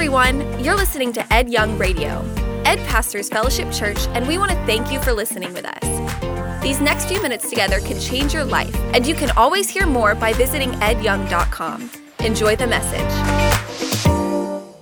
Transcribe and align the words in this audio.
everyone. 0.00 0.64
You're 0.64 0.76
listening 0.76 1.12
to 1.12 1.30
Ed 1.30 1.50
Young 1.50 1.76
Radio. 1.76 2.24
Ed 2.64 2.78
pastors 2.88 3.28
Fellowship 3.28 3.70
Church, 3.70 3.98
and 4.14 4.26
we 4.26 4.38
want 4.38 4.50
to 4.50 4.56
thank 4.64 4.90
you 4.90 4.98
for 4.98 5.12
listening 5.12 5.52
with 5.52 5.66
us. 5.66 6.62
These 6.62 6.80
next 6.80 7.04
few 7.04 7.20
minutes 7.20 7.50
together 7.50 7.80
can 7.80 8.00
change 8.00 8.32
your 8.32 8.46
life, 8.46 8.74
and 8.94 9.06
you 9.06 9.14
can 9.14 9.30
always 9.32 9.68
hear 9.68 9.86
more 9.86 10.14
by 10.14 10.32
visiting 10.32 10.70
edyoung.com. 10.70 11.90
Enjoy 12.20 12.56
the 12.56 12.66
message. 12.66 13.12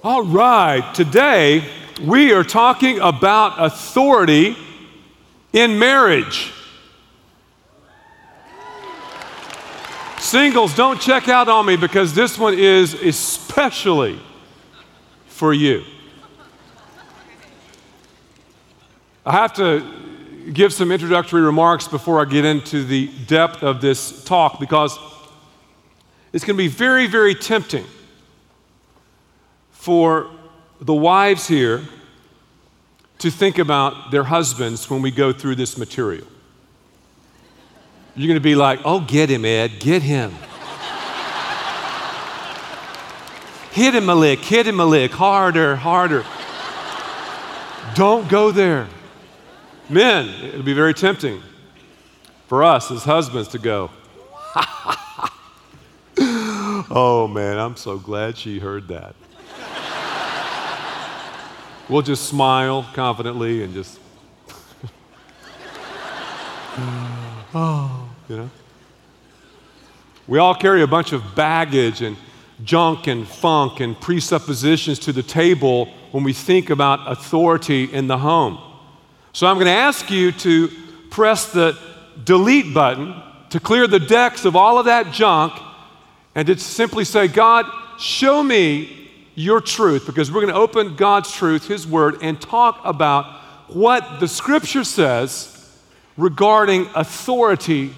All 0.04 0.22
right, 0.22 0.88
today 0.94 1.68
we 2.00 2.32
are 2.32 2.44
talking 2.44 3.00
about 3.00 3.54
authority 3.58 4.56
in 5.52 5.80
marriage. 5.80 6.52
Singles, 10.20 10.76
don't 10.76 11.00
check 11.00 11.28
out 11.28 11.48
on 11.48 11.66
me 11.66 11.76
because 11.76 12.14
this 12.14 12.38
one 12.38 12.54
is 12.56 12.94
especially 12.94 14.20
for 15.38 15.54
you. 15.54 15.84
I 19.24 19.30
have 19.30 19.52
to 19.54 19.84
give 20.52 20.72
some 20.72 20.90
introductory 20.90 21.42
remarks 21.42 21.86
before 21.86 22.20
I 22.20 22.24
get 22.24 22.44
into 22.44 22.82
the 22.82 23.06
depth 23.26 23.62
of 23.62 23.80
this 23.80 24.24
talk 24.24 24.58
because 24.58 24.98
it's 26.32 26.44
going 26.44 26.56
to 26.56 26.62
be 26.62 26.66
very, 26.66 27.06
very 27.06 27.36
tempting 27.36 27.84
for 29.70 30.28
the 30.80 30.94
wives 30.94 31.46
here 31.46 31.84
to 33.18 33.30
think 33.30 33.58
about 33.58 34.10
their 34.10 34.24
husbands 34.24 34.90
when 34.90 35.02
we 35.02 35.12
go 35.12 35.32
through 35.32 35.54
this 35.54 35.78
material. 35.78 36.26
You're 38.16 38.26
going 38.26 38.34
to 38.34 38.40
be 38.40 38.56
like, 38.56 38.80
oh, 38.84 39.00
get 39.00 39.30
him, 39.30 39.44
Ed, 39.44 39.78
get 39.78 40.02
him. 40.02 40.32
Hit 43.72 43.94
him 43.94 44.08
a 44.08 44.14
lick, 44.14 44.40
hit 44.40 44.66
him 44.66 44.80
a 44.80 44.84
lick, 44.84 45.12
harder, 45.12 45.76
harder. 45.76 46.24
Don't 47.94 48.28
go 48.28 48.50
there. 48.50 48.88
Men, 49.88 50.28
it'll 50.44 50.62
be 50.62 50.74
very 50.74 50.94
tempting 50.94 51.42
for 52.48 52.64
us 52.64 52.90
as 52.90 53.04
husbands 53.04 53.48
to 53.48 53.58
go, 53.58 53.90
oh 56.90 57.28
man, 57.30 57.58
I'm 57.58 57.76
so 57.76 57.98
glad 57.98 58.38
she 58.38 58.58
heard 58.58 58.88
that. 58.88 59.14
we'll 61.88 62.02
just 62.02 62.26
smile 62.26 62.88
confidently 62.94 63.62
and 63.62 63.74
just, 63.74 64.00
oh, 67.54 68.08
you 68.28 68.36
know. 68.38 68.50
We 70.26 70.38
all 70.38 70.54
carry 70.54 70.82
a 70.82 70.86
bunch 70.86 71.12
of 71.12 71.34
baggage 71.34 72.00
and 72.02 72.16
junk 72.64 73.06
and 73.06 73.26
funk 73.26 73.80
and 73.80 74.00
presuppositions 74.00 74.98
to 75.00 75.12
the 75.12 75.22
table 75.22 75.86
when 76.10 76.24
we 76.24 76.32
think 76.32 76.70
about 76.70 77.10
authority 77.10 77.84
in 77.84 78.06
the 78.06 78.18
home. 78.18 78.58
So 79.32 79.46
I'm 79.46 79.56
going 79.56 79.66
to 79.66 79.72
ask 79.72 80.10
you 80.10 80.32
to 80.32 80.68
press 81.10 81.52
the 81.52 81.78
delete 82.24 82.74
button 82.74 83.14
to 83.50 83.60
clear 83.60 83.86
the 83.86 84.00
decks 84.00 84.44
of 84.44 84.56
all 84.56 84.78
of 84.78 84.86
that 84.86 85.12
junk 85.12 85.52
and 86.34 86.46
to 86.48 86.58
simply 86.58 87.04
say, 87.04 87.28
God, 87.28 87.66
show 87.98 88.42
me 88.42 89.10
your 89.34 89.60
truth, 89.60 90.04
because 90.04 90.32
we're 90.32 90.40
going 90.40 90.52
to 90.52 90.60
open 90.60 90.96
God's 90.96 91.32
truth, 91.32 91.68
His 91.68 91.86
Word, 91.86 92.16
and 92.22 92.40
talk 92.40 92.80
about 92.84 93.40
what 93.68 94.18
the 94.18 94.26
Scripture 94.26 94.82
says 94.82 95.54
regarding 96.16 96.88
authority 96.96 97.94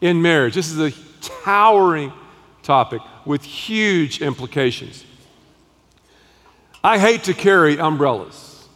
in 0.00 0.22
marriage. 0.22 0.54
This 0.54 0.72
is 0.72 0.78
a 0.78 0.98
towering 1.20 2.10
topic 2.62 3.02
with 3.26 3.44
huge 3.44 4.22
implications. 4.22 5.04
I 6.82 6.98
hate 6.98 7.24
to 7.24 7.34
carry 7.34 7.78
umbrellas. 7.78 8.68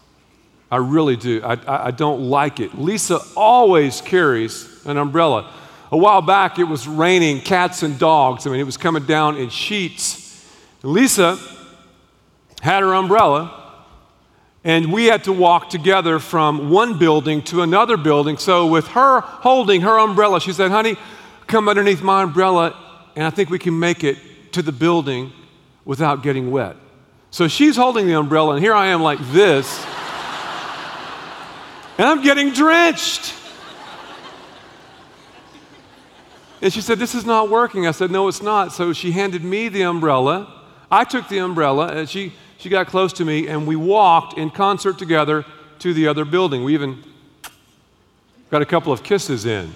I 0.70 0.76
really 0.76 1.16
do. 1.16 1.40
I, 1.42 1.54
I, 1.54 1.86
I, 1.86 1.90
don't 1.90 2.22
like 2.22 2.60
it. 2.60 2.76
Lisa 2.78 3.20
always 3.36 4.00
carries 4.00 4.84
an 4.84 4.96
umbrella. 4.96 5.52
A 5.92 5.96
while 5.96 6.22
back, 6.22 6.58
it 6.58 6.64
was 6.64 6.86
raining 6.86 7.40
cats 7.40 7.82
and 7.82 7.98
dogs. 7.98 8.46
I 8.46 8.50
mean, 8.50 8.60
it 8.60 8.64
was 8.64 8.76
coming 8.76 9.04
down 9.04 9.36
in 9.36 9.48
sheets. 9.48 10.48
Lisa 10.82 11.38
had 12.62 12.82
her 12.82 12.94
umbrella, 12.94 13.74
and 14.62 14.92
we 14.92 15.06
had 15.06 15.24
to 15.24 15.32
walk 15.32 15.70
together 15.70 16.20
from 16.20 16.70
one 16.70 16.98
building 16.98 17.42
to 17.42 17.62
another 17.62 17.96
building. 17.96 18.36
So, 18.36 18.66
with 18.66 18.86
her 18.88 19.20
holding 19.20 19.80
her 19.80 19.98
umbrella, 19.98 20.40
she 20.40 20.52
said, 20.52 20.70
Honey, 20.70 20.96
come 21.48 21.68
underneath 21.68 22.02
my 22.02 22.22
umbrella, 22.22 22.76
and 23.16 23.24
I 23.24 23.30
think 23.30 23.50
we 23.50 23.58
can 23.58 23.76
make 23.76 24.04
it 24.04 24.18
to 24.52 24.62
the 24.62 24.72
building 24.72 25.32
without 25.84 26.22
getting 26.22 26.50
wet. 26.50 26.76
So 27.30 27.48
she's 27.48 27.76
holding 27.76 28.06
the 28.06 28.14
umbrella, 28.14 28.54
and 28.54 28.62
here 28.62 28.74
I 28.74 28.86
am 28.88 29.02
like 29.02 29.18
this, 29.30 29.78
and 31.98 32.06
I'm 32.06 32.22
getting 32.22 32.52
drenched. 32.52 33.34
And 36.62 36.72
she 36.72 36.80
said, 36.80 36.98
This 36.98 37.14
is 37.14 37.24
not 37.24 37.48
working. 37.48 37.86
I 37.86 37.92
said, 37.92 38.10
No, 38.10 38.28
it's 38.28 38.42
not. 38.42 38.72
So 38.72 38.92
she 38.92 39.12
handed 39.12 39.42
me 39.44 39.68
the 39.68 39.82
umbrella. 39.82 40.62
I 40.90 41.04
took 41.04 41.28
the 41.28 41.38
umbrella, 41.38 41.88
and 41.88 42.08
she, 42.08 42.32
she 42.58 42.68
got 42.68 42.88
close 42.88 43.12
to 43.14 43.24
me, 43.24 43.46
and 43.46 43.66
we 43.66 43.76
walked 43.76 44.36
in 44.36 44.50
concert 44.50 44.98
together 44.98 45.44
to 45.78 45.94
the 45.94 46.08
other 46.08 46.24
building. 46.24 46.64
We 46.64 46.74
even 46.74 47.02
got 48.50 48.60
a 48.60 48.66
couple 48.66 48.92
of 48.92 49.02
kisses 49.02 49.46
in. 49.46 49.72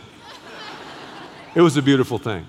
It 1.55 1.61
was 1.61 1.77
a 1.77 1.83
beautiful 1.83 2.19
thing. 2.19 2.47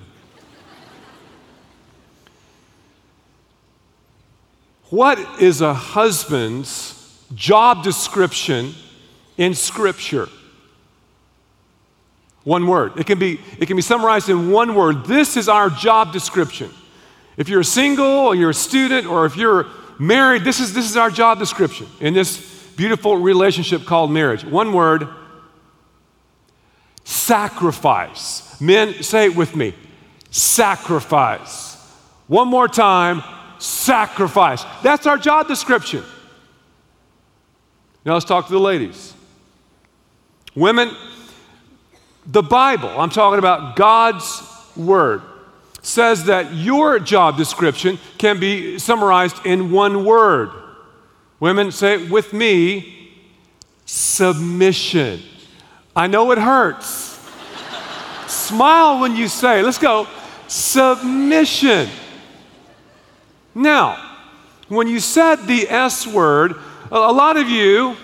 What 4.89 5.41
is 5.41 5.61
a 5.61 5.73
husband's 5.73 7.23
job 7.33 7.83
description 7.83 8.73
in 9.37 9.53
Scripture? 9.55 10.29
One 12.43 12.67
word. 12.67 12.99
It 12.99 13.07
can, 13.07 13.17
be, 13.17 13.39
it 13.59 13.65
can 13.65 13.75
be 13.75 13.81
summarized 13.81 14.29
in 14.29 14.51
one 14.51 14.75
word. 14.75 15.05
This 15.05 15.35
is 15.35 15.49
our 15.49 15.69
job 15.69 16.13
description. 16.13 16.69
If 17.37 17.49
you're 17.49 17.63
single 17.63 18.05
or 18.05 18.35
you're 18.35 18.51
a 18.51 18.53
student 18.53 19.07
or 19.07 19.25
if 19.25 19.35
you're 19.35 19.65
married, 19.99 20.43
this 20.43 20.59
is, 20.59 20.73
this 20.73 20.87
is 20.87 20.95
our 20.95 21.09
job 21.09 21.39
description 21.39 21.87
in 21.99 22.13
this 22.13 22.67
beautiful 22.75 23.17
relationship 23.17 23.85
called 23.85 24.11
marriage. 24.11 24.45
One 24.45 24.73
word 24.73 25.07
sacrifice. 27.03 28.61
Men, 28.61 29.01
say 29.01 29.25
it 29.25 29.35
with 29.35 29.55
me 29.55 29.73
sacrifice. 30.29 31.75
One 32.27 32.49
more 32.49 32.67
time 32.67 33.23
sacrifice. 33.59 34.63
That's 34.83 35.05
our 35.05 35.17
job 35.17 35.47
description. 35.47 36.03
Now 38.05 38.13
let's 38.13 38.25
talk 38.25 38.47
to 38.47 38.53
the 38.53 38.59
ladies. 38.59 39.13
Women, 40.55 40.95
the 42.25 42.43
Bible, 42.43 42.89
I'm 42.89 43.09
talking 43.09 43.39
about 43.39 43.75
God's 43.75 44.41
Word, 44.75 45.21
says 45.81 46.25
that 46.25 46.53
your 46.53 46.99
job 46.99 47.37
description 47.37 47.99
can 48.17 48.39
be 48.39 48.79
summarized 48.79 49.45
in 49.45 49.71
one 49.71 50.05
word. 50.05 50.49
Women, 51.39 51.71
say 51.71 51.95
it 51.95 52.09
with 52.09 52.33
me 52.33 53.11
submission. 53.85 55.21
I 55.95 56.07
know 56.07 56.31
it 56.31 56.37
hurts. 56.37 57.19
Smile 58.27 58.99
when 58.99 59.15
you 59.15 59.27
say, 59.27 59.61
let's 59.61 59.77
go, 59.77 60.07
submission. 60.47 61.89
Now, 63.55 64.19
when 64.67 64.87
you 64.87 64.99
said 64.99 65.47
the 65.47 65.69
S 65.69 66.05
word, 66.05 66.55
a 66.91 67.13
lot 67.13 67.37
of 67.37 67.49
you, 67.49 67.95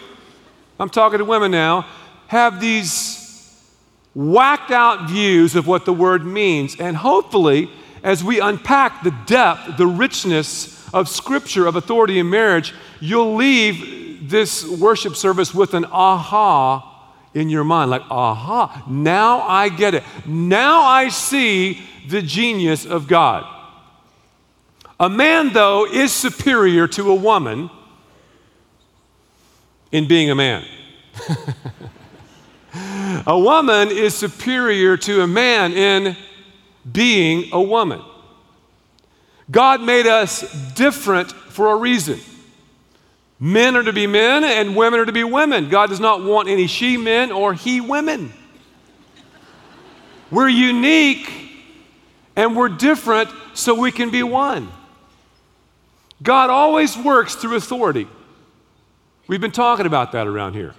I'm 0.80 0.90
talking 0.90 1.20
to 1.20 1.26
women 1.26 1.52
now, 1.52 1.86
have 2.28 2.62
these 2.62 3.20
whacked 4.16 4.72
out 4.72 5.10
views 5.10 5.56
of 5.56 5.68
what 5.68 5.86
the 5.86 5.94
word 5.94 6.26
means. 6.26 6.80
And 6.80 6.96
hopefully, 6.96 7.70
as 8.04 8.24
we 8.24 8.40
unpack 8.40 9.04
the 9.04 9.16
depth, 9.26 9.78
the 9.78 9.88
richness 9.88 10.90
of 10.94 11.08
Scripture, 11.08 11.68
of 11.68 11.76
authority 11.76 12.20
in 12.20 12.30
marriage, 12.30 12.74
you'll 13.00 13.36
leave 13.36 14.30
this 14.30 14.66
worship 14.66 15.16
service 15.16 15.54
with 15.54 15.74
an 15.74 15.86
aha 15.86 16.88
in 17.34 17.50
your 17.50 17.64
mind. 17.64 17.92
Like, 17.92 18.04
aha, 18.09 18.84
now 18.88 19.42
I 19.42 19.70
get 19.70 19.94
it. 19.94 20.04
Now 20.26 20.82
I 20.82 21.09
see 21.09 21.82
the 22.08 22.22
genius 22.22 22.86
of 22.86 23.08
God. 23.08 23.46
A 25.02 25.09
man, 25.09 25.52
though, 25.52 25.88
is 25.88 26.14
superior 26.14 26.88
to 26.90 27.09
a 27.09 27.16
woman 27.16 27.72
in 29.92 30.08
being 30.08 30.30
a 30.30 30.36
man. 30.36 30.64
a 33.26 33.40
woman 33.40 33.90
is 33.90 34.14
superior 34.14 34.98
to 34.98 35.22
a 35.22 35.28
man 35.28 35.74
in 35.74 36.16
being 36.90 37.50
a 37.52 37.59
woman. 37.59 38.00
God 39.50 39.82
made 39.82 40.06
us 40.06 40.42
different 40.74 41.32
for 41.32 41.72
a 41.72 41.78
reason. 41.78 42.20
Men 43.40 43.76
are 43.76 43.84
to 43.84 43.94
be 43.94 44.06
men 44.06 44.44
and 44.44 44.76
women 44.76 45.00
are 45.00 45.06
to 45.08 45.12
be 45.12 45.24
women. 45.24 45.70
God 45.70 45.90
does 45.90 46.00
not 46.00 46.24
want 46.24 46.47
any 46.47 46.68
she 46.68 46.96
men 46.97 47.32
or 47.32 47.56
he 47.56 47.82
women. 47.82 48.32
We're 50.30 50.47
unique 50.47 51.28
and 52.36 52.56
we're 52.56 52.70
different 52.70 53.32
so 53.56 53.74
we 53.74 53.92
can 53.92 54.12
be 54.12 54.22
one. 54.22 54.72
God 56.22 56.50
always 56.50 56.97
works 56.97 57.35
through 57.35 57.56
authority. 57.56 58.08
We've 59.28 59.41
been 59.41 59.52
talking 59.52 59.85
about 59.85 60.12
that 60.12 60.28
around 60.28 60.53
here. 60.53 60.76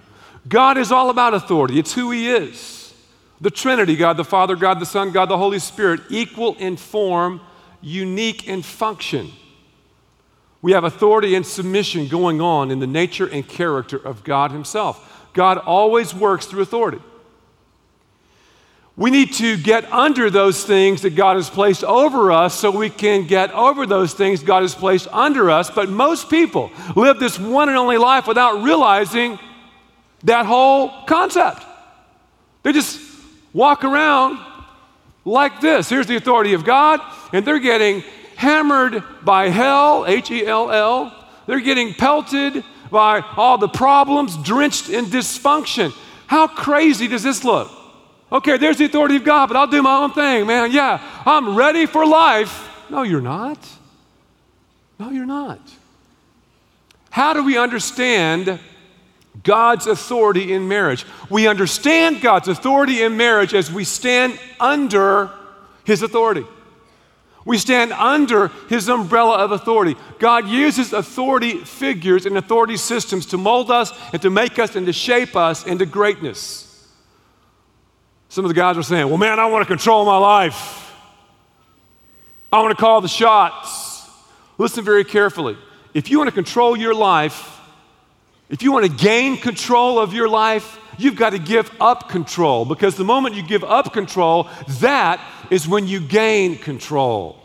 God 0.47 0.77
is 0.77 0.91
all 0.91 1.09
about 1.09 1.33
authority, 1.33 1.79
it's 1.79 1.93
who 1.93 2.11
He 2.11 2.29
is. 2.29 2.93
The 3.41 3.51
Trinity 3.51 3.95
God 3.95 4.15
the 4.17 4.23
Father, 4.23 4.55
God 4.55 4.79
the 4.79 4.85
Son, 4.85 5.11
God 5.11 5.27
the 5.27 5.37
Holy 5.37 5.59
Spirit, 5.59 6.01
equal 6.09 6.55
in 6.55 6.77
form, 6.77 7.41
unique 7.81 8.47
in 8.47 8.61
function. 8.61 9.31
We 10.61 10.71
have 10.71 10.85
authority 10.85 11.35
and 11.35 11.45
submission 11.45 12.07
going 12.07 12.39
on 12.39 12.71
in 12.71 12.79
the 12.79 12.87
nature 12.87 13.27
and 13.27 13.45
character 13.45 13.97
of 13.97 14.23
God 14.23 14.51
Himself. 14.51 15.29
God 15.33 15.57
always 15.57 16.13
works 16.13 16.45
through 16.45 16.61
authority. 16.61 17.01
We 18.95 19.09
need 19.09 19.33
to 19.33 19.57
get 19.57 19.91
under 19.91 20.29
those 20.29 20.63
things 20.63 21.01
that 21.01 21.15
God 21.15 21.35
has 21.35 21.49
placed 21.49 21.83
over 21.83 22.31
us 22.31 22.53
so 22.53 22.69
we 22.69 22.91
can 22.91 23.25
get 23.25 23.51
over 23.51 23.87
those 23.87 24.13
things 24.13 24.43
God 24.43 24.61
has 24.61 24.75
placed 24.75 25.07
under 25.11 25.49
us. 25.49 25.71
But 25.71 25.89
most 25.89 26.29
people 26.29 26.71
live 26.95 27.19
this 27.19 27.39
one 27.39 27.69
and 27.69 27.77
only 27.77 27.97
life 27.97 28.27
without 28.27 28.61
realizing 28.61 29.39
that 30.25 30.45
whole 30.45 30.91
concept. 31.05 31.63
They 32.61 32.71
just 32.71 33.01
walk 33.51 33.83
around 33.83 34.37
like 35.25 35.59
this. 35.59 35.89
Here's 35.89 36.07
the 36.07 36.15
authority 36.15 36.53
of 36.53 36.63
God, 36.63 36.99
and 37.33 37.45
they're 37.45 37.57
getting 37.59 38.03
hammered 38.35 39.03
by 39.23 39.49
hell, 39.49 40.05
H 40.07 40.29
E 40.29 40.45
L 40.45 40.69
L. 40.69 41.27
They're 41.47 41.61
getting 41.61 41.95
pelted 41.95 42.63
by 42.91 43.21
all 43.35 43.57
the 43.57 43.67
problems, 43.67 44.37
drenched 44.37 44.89
in 44.89 45.05
dysfunction. 45.05 45.93
How 46.27 46.47
crazy 46.47 47.07
does 47.07 47.23
this 47.23 47.43
look? 47.43 47.71
Okay, 48.33 48.57
there's 48.57 48.77
the 48.77 48.85
authority 48.85 49.17
of 49.17 49.23
God, 49.23 49.45
but 49.47 49.55
I'll 49.55 49.67
do 49.67 49.83
my 49.83 49.97
own 49.97 50.11
thing, 50.11 50.47
man. 50.47 50.71
Yeah, 50.71 50.99
I'm 51.23 51.55
ready 51.55 51.85
for 51.85 52.03
life. 52.03 52.67
No, 52.89 53.03
you're 53.03 53.21
not. 53.21 53.59
No, 54.97 55.11
you're 55.11 55.27
not. 55.27 55.61
How 57.11 57.33
do 57.33 57.43
we 57.43 57.59
understand 57.59 58.59
God's 59.43 59.85
authority 59.85 60.51
in 60.51 60.67
marriage? 60.67 61.05
We 61.29 61.47
understand 61.47 62.21
God's 62.21 62.47
authority 62.47 63.03
in 63.03 63.17
marriage 63.17 63.53
as 63.53 63.71
we 63.71 63.83
stand 63.83 64.39
under 64.59 65.29
His 65.83 66.01
authority. 66.01 66.45
We 67.45 67.59
stand 67.59 67.93
under 67.93 68.47
His 68.67 68.89
umbrella 68.89 69.37
of 69.37 69.51
authority. 69.51 69.95
God 70.17 70.47
uses 70.47 70.91
authority 70.91 71.59
figures 71.59 72.25
and 72.25 72.35
authority 72.35 72.77
systems 72.77 73.27
to 73.27 73.37
mold 73.37 73.69
us 73.69 73.91
and 74.11 74.19
to 74.23 74.31
make 74.31 74.57
us 74.57 74.75
and 74.75 74.87
to 74.87 74.93
shape 74.93 75.35
us 75.35 75.67
into 75.67 75.85
greatness. 75.85 76.62
Some 78.33 78.45
of 78.45 78.49
the 78.49 78.55
guys 78.55 78.75
were 78.75 78.81
saying, 78.81 79.09
Well, 79.09 79.19
man, 79.19 79.39
I 79.39 79.45
want 79.45 79.61
to 79.61 79.67
control 79.67 80.05
my 80.05 80.17
life. 80.17 80.91
I 82.51 82.63
want 82.63 82.75
to 82.75 82.81
call 82.81 82.99
the 82.99 83.07
shots. 83.07 84.09
Listen 84.57 84.83
very 84.83 85.03
carefully. 85.03 85.55
If 85.93 86.09
you 86.09 86.17
want 86.17 86.29
to 86.29 86.33
control 86.33 86.75
your 86.75 86.95
life, 86.95 87.61
if 88.49 88.63
you 88.63 88.71
want 88.71 88.87
to 88.87 88.91
gain 88.91 89.37
control 89.37 89.99
of 89.99 90.15
your 90.15 90.27
life, 90.27 90.79
you've 90.97 91.15
got 91.15 91.29
to 91.33 91.37
give 91.37 91.69
up 91.79 92.09
control 92.09 92.65
because 92.65 92.95
the 92.95 93.03
moment 93.03 93.35
you 93.35 93.43
give 93.43 93.63
up 93.63 93.93
control, 93.93 94.49
that 94.79 95.21
is 95.51 95.67
when 95.67 95.85
you 95.85 95.99
gain 95.99 96.57
control. 96.57 97.39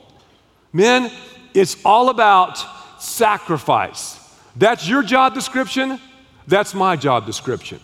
Men, 0.72 1.12
it's 1.52 1.76
all 1.84 2.08
about 2.08 2.64
sacrifice. 2.98 4.18
That's 4.56 4.88
your 4.88 5.02
job 5.02 5.34
description, 5.34 6.00
that's 6.46 6.72
my 6.72 6.96
job 6.96 7.26
description. 7.26 7.78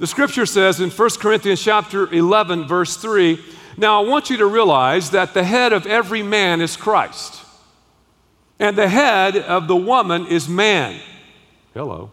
The 0.00 0.06
scripture 0.06 0.46
says 0.46 0.80
in 0.80 0.88
1 0.88 1.10
Corinthians 1.20 1.62
chapter 1.62 2.10
11 2.10 2.66
verse 2.66 2.96
3, 2.96 3.38
now 3.76 4.02
I 4.02 4.08
want 4.08 4.30
you 4.30 4.38
to 4.38 4.46
realize 4.46 5.10
that 5.10 5.34
the 5.34 5.44
head 5.44 5.74
of 5.74 5.86
every 5.86 6.22
man 6.22 6.62
is 6.62 6.74
Christ. 6.74 7.44
And 8.58 8.78
the 8.78 8.88
head 8.88 9.36
of 9.36 9.68
the 9.68 9.76
woman 9.76 10.26
is 10.26 10.48
man. 10.48 10.98
Hello. 11.74 12.10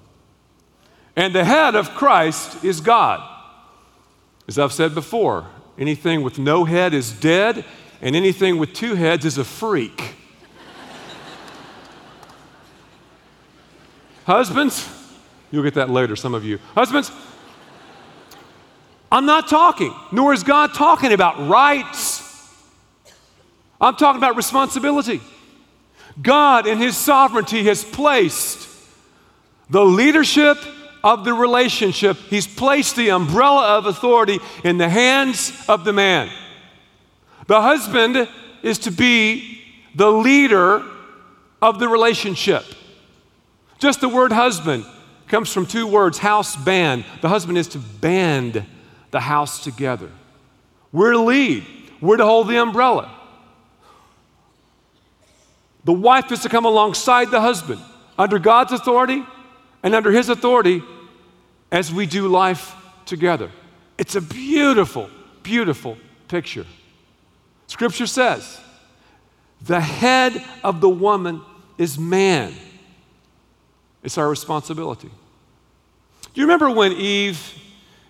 And 1.15 1.33
the 1.33 1.45
head 1.45 1.75
of 1.75 1.91
Christ 1.91 2.61
is 2.61 2.81
God. 2.81 3.25
As 4.49 4.59
I've 4.59 4.73
said 4.73 4.93
before, 4.93 5.47
anything 5.79 6.23
with 6.23 6.37
no 6.37 6.65
head 6.65 6.93
is 6.93 7.13
dead, 7.13 7.63
and 8.01 8.17
anything 8.17 8.57
with 8.57 8.73
two 8.73 8.95
heads 8.95 9.23
is 9.23 9.37
a 9.37 9.45
freak. 9.45 10.01
Husbands, 14.25 14.89
you'll 15.51 15.63
get 15.63 15.75
that 15.75 15.89
later, 15.89 16.17
some 16.17 16.33
of 16.33 16.43
you. 16.43 16.59
Husbands, 16.75 17.13
I'm 19.11 19.25
not 19.25 19.47
talking, 19.47 19.93
nor 20.11 20.33
is 20.33 20.43
God 20.43 20.73
talking 20.73 21.13
about 21.13 21.47
rights. 21.47 22.23
I'm 23.79 23.95
talking 23.95 24.17
about 24.17 24.35
responsibility. 24.35 25.21
God, 26.21 26.67
in 26.67 26.77
His 26.77 26.97
sovereignty, 26.97 27.63
has 27.65 27.83
placed 27.83 28.67
the 29.69 29.85
leadership 29.85 30.57
of 31.03 31.23
the 31.23 31.33
relationship, 31.33 32.17
He's 32.17 32.47
placed 32.47 32.95
the 32.95 33.11
umbrella 33.11 33.77
of 33.77 33.85
authority 33.85 34.39
in 34.63 34.77
the 34.77 34.89
hands 34.89 35.53
of 35.69 35.85
the 35.85 35.93
man. 35.93 36.29
The 37.47 37.61
husband 37.61 38.27
is 38.61 38.79
to 38.79 38.91
be 38.91 39.61
the 39.95 40.11
leader 40.11 40.83
of 41.61 41.79
the 41.79 41.87
relationship. 41.87 42.65
Just 43.79 44.01
the 44.01 44.09
word 44.09 44.31
husband 44.31 44.85
comes 45.27 45.51
from 45.51 45.65
two 45.65 45.87
words 45.87 46.17
house 46.17 46.55
band. 46.55 47.05
The 47.21 47.29
husband 47.29 47.57
is 47.57 47.67
to 47.69 47.79
band 47.79 48.65
the 49.11 49.19
house 49.19 49.63
together. 49.63 50.09
We're 50.91 51.11
to 51.11 51.19
lead, 51.19 51.65
we're 52.01 52.17
to 52.17 52.25
hold 52.25 52.47
the 52.47 52.57
umbrella. 52.57 53.13
The 55.83 55.93
wife 55.93 56.31
is 56.31 56.41
to 56.41 56.49
come 56.49 56.65
alongside 56.65 57.31
the 57.31 57.39
husband 57.39 57.81
under 58.17 58.39
God's 58.39 58.73
authority 58.73 59.23
and 59.83 59.95
under 59.95 60.11
his 60.11 60.27
authority 60.27 60.83
as 61.71 61.93
we 61.93 62.05
do 62.05 62.27
life 62.27 62.75
together. 63.05 63.49
It's 63.97 64.15
a 64.15 64.21
beautiful, 64.21 65.09
beautiful 65.43 65.97
picture. 66.27 66.65
Scripture 67.67 68.07
says 68.07 68.59
the 69.61 69.79
head 69.79 70.43
of 70.63 70.81
the 70.81 70.89
woman 70.89 71.41
is 71.77 71.97
man. 71.97 72.53
It's 74.03 74.17
our 74.17 74.29
responsibility. 74.29 75.09
Do 76.33 76.41
you 76.41 76.43
remember 76.43 76.69
when 76.69 76.93
Eve 76.93 77.39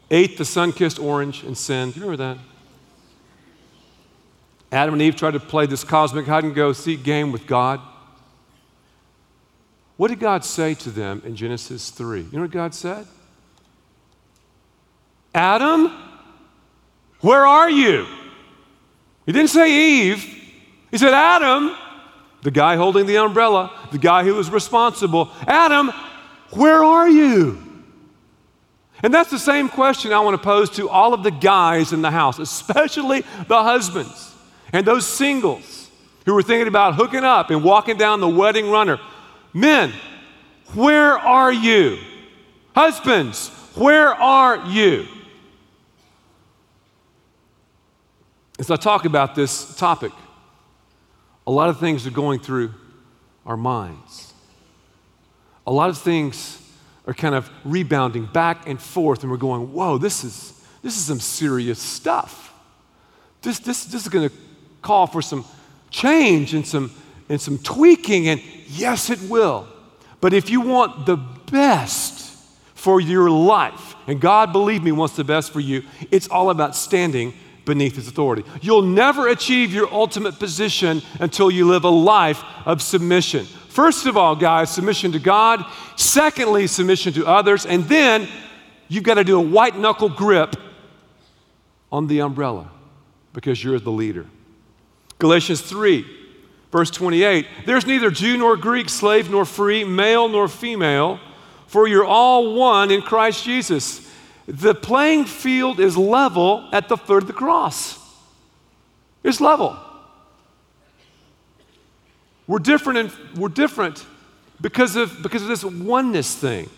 ate 0.09 0.37
the 0.37 0.45
sun 0.45 0.71
kissed 0.71 0.99
orange 0.99 1.43
and 1.43 1.57
sinned. 1.57 1.93
Do 1.93 1.99
you 1.99 2.05
remember 2.05 2.35
that? 2.35 2.43
Adam 4.71 4.93
and 4.93 5.01
Eve 5.01 5.15
tried 5.15 5.31
to 5.31 5.39
play 5.39 5.65
this 5.65 5.83
cosmic 5.83 6.25
hide 6.25 6.43
and 6.43 6.53
go 6.53 6.73
seek 6.73 7.03
game 7.03 7.31
with 7.31 7.47
God. 7.47 7.79
What 9.95 10.09
did 10.09 10.19
God 10.19 10.45
say 10.45 10.73
to 10.75 10.91
them 10.91 11.21
in 11.25 11.35
Genesis 11.35 11.89
3? 11.89 12.21
You 12.21 12.29
know 12.33 12.41
what 12.41 12.51
God 12.51 12.73
said? 12.73 13.07
Adam, 15.33 15.91
where 17.21 17.45
are 17.45 17.69
you? 17.69 18.05
He 19.25 19.31
didn't 19.31 19.49
say 19.49 19.71
Eve. 19.71 20.23
He 20.91 20.97
said, 20.97 21.13
Adam, 21.13 21.75
the 22.43 22.51
guy 22.51 22.75
holding 22.75 23.05
the 23.05 23.17
umbrella, 23.17 23.71
the 23.91 23.97
guy 23.97 24.23
who 24.23 24.35
was 24.35 24.49
responsible. 24.49 25.29
Adam, 25.47 25.91
where 26.51 26.83
are 26.83 27.09
you? 27.09 27.66
And 29.03 29.13
that's 29.13 29.29
the 29.29 29.39
same 29.39 29.69
question 29.69 30.11
I 30.11 30.19
want 30.19 30.41
to 30.41 30.43
pose 30.43 30.69
to 30.71 30.89
all 30.89 31.13
of 31.13 31.23
the 31.23 31.31
guys 31.31 31.93
in 31.93 32.01
the 32.01 32.11
house, 32.11 32.39
especially 32.39 33.21
the 33.47 33.63
husbands 33.63 34.35
and 34.73 34.85
those 34.85 35.05
singles 35.05 35.89
who 36.25 36.35
are 36.35 36.41
thinking 36.41 36.67
about 36.67 36.95
hooking 36.95 37.23
up 37.23 37.51
and 37.51 37.63
walking 37.63 37.97
down 37.97 38.19
the 38.19 38.27
wedding 38.27 38.69
runner. 38.69 38.99
Men, 39.53 39.93
where 40.73 41.17
are 41.17 41.53
you? 41.53 41.99
Husbands, 42.75 43.49
where 43.75 44.09
are 44.09 44.65
you? 44.67 45.07
As 48.59 48.71
I 48.71 48.75
talk 48.75 49.05
about 49.05 49.35
this 49.35 49.75
topic, 49.77 50.11
a 51.45 51.51
lot 51.51 51.69
of 51.69 51.79
things 51.79 52.05
are 52.07 52.11
going 52.11 52.39
through 52.39 52.73
our 53.45 53.55
minds. 53.55 54.33
A 55.65 55.71
lot 55.71 55.89
of 55.89 55.97
things 55.97 56.61
are 57.07 57.13
kind 57.13 57.33
of 57.33 57.49
rebounding 57.63 58.25
back 58.25 58.67
and 58.67 58.79
forth, 58.79 59.23
and 59.23 59.31
we're 59.31 59.37
going, 59.37 59.73
whoa, 59.73 59.97
this 59.97 60.23
is, 60.23 60.61
this 60.83 60.97
is 60.97 61.05
some 61.05 61.21
serious 61.21 61.79
stuff. 61.79 62.53
This, 63.41 63.59
this, 63.59 63.85
this 63.85 64.03
is 64.03 64.09
going 64.09 64.29
to 64.29 64.35
call 64.81 65.07
for 65.07 65.21
some 65.21 65.45
change 65.89 66.53
and 66.53 66.67
some, 66.67 66.91
and 67.29 67.39
some 67.39 67.57
tweaking, 67.57 68.27
and 68.27 68.41
yes, 68.67 69.09
it 69.09 69.21
will. 69.29 69.67
But 70.19 70.33
if 70.33 70.49
you 70.49 70.61
want 70.61 71.05
the 71.05 71.15
best 71.15 72.35
for 72.75 72.99
your 72.99 73.29
life, 73.29 73.95
and 74.05 74.19
God, 74.19 74.51
believe 74.51 74.83
me, 74.83 74.91
wants 74.91 75.15
the 75.15 75.23
best 75.23 75.53
for 75.53 75.61
you, 75.61 75.83
it's 76.11 76.27
all 76.27 76.49
about 76.49 76.75
standing 76.75 77.33
beneath 77.63 77.95
His 77.95 78.07
authority. 78.07 78.43
You'll 78.61 78.81
never 78.81 79.27
achieve 79.27 79.73
your 79.73 79.93
ultimate 79.93 80.39
position 80.39 81.01
until 81.19 81.51
you 81.51 81.67
live 81.67 81.83
a 81.83 81.89
life 81.89 82.43
of 82.65 82.81
submission. 82.81 83.47
First 83.77 84.07
of 84.07 84.17
all, 84.17 84.35
guys, 84.35 84.71
submission 84.71 85.11
to 85.11 85.19
God. 85.19 85.63
Secondly, 85.95 86.65
submission 86.65 87.13
to 87.13 87.27
others. 87.27 87.63
And 87.63 87.83
then 87.83 88.27
you've 88.87 89.03
got 89.03 89.13
to 89.13 89.23
do 89.23 89.37
a 89.37 89.39
white 89.39 89.77
knuckle 89.77 90.09
grip 90.09 90.55
on 91.91 92.07
the 92.07 92.21
umbrella 92.21 92.71
because 93.33 93.63
you're 93.63 93.77
the 93.77 93.91
leader. 93.91 94.25
Galatians 95.19 95.61
3, 95.61 96.03
Verse 96.71 96.89
28 96.89 97.45
There's 97.67 97.85
neither 97.85 98.09
Jew 98.09 98.37
nor 98.37 98.57
Greek, 98.57 98.89
slave 98.89 99.29
nor 99.29 99.45
free, 99.45 99.83
male 99.83 100.27
nor 100.27 100.47
female, 100.47 101.19
for 101.67 101.87
you're 101.87 102.03
all 102.03 102.55
one 102.55 102.89
in 102.89 103.03
Christ 103.03 103.43
Jesus. 103.43 104.11
The 104.47 104.73
playing 104.73 105.25
field 105.25 105.79
is 105.79 105.95
level 105.95 106.67
at 106.71 106.89
the 106.89 106.97
foot 106.97 107.21
of 107.21 107.27
the 107.27 107.33
cross. 107.33 107.99
It's 109.23 109.39
level. 109.39 109.77
We're 112.47 112.59
different, 112.59 112.99
and 112.99 113.37
we're 113.37 113.49
different 113.49 114.05
because 114.61 114.95
of, 114.95 115.21
because 115.21 115.41
of 115.41 115.49
this 115.49 115.63
oneness 115.63 116.33
thing. 116.33 116.69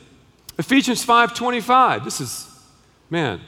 Ephesians 0.58 1.06
5:25. 1.06 2.04
This 2.04 2.20
is, 2.20 2.48
man, 3.10 3.40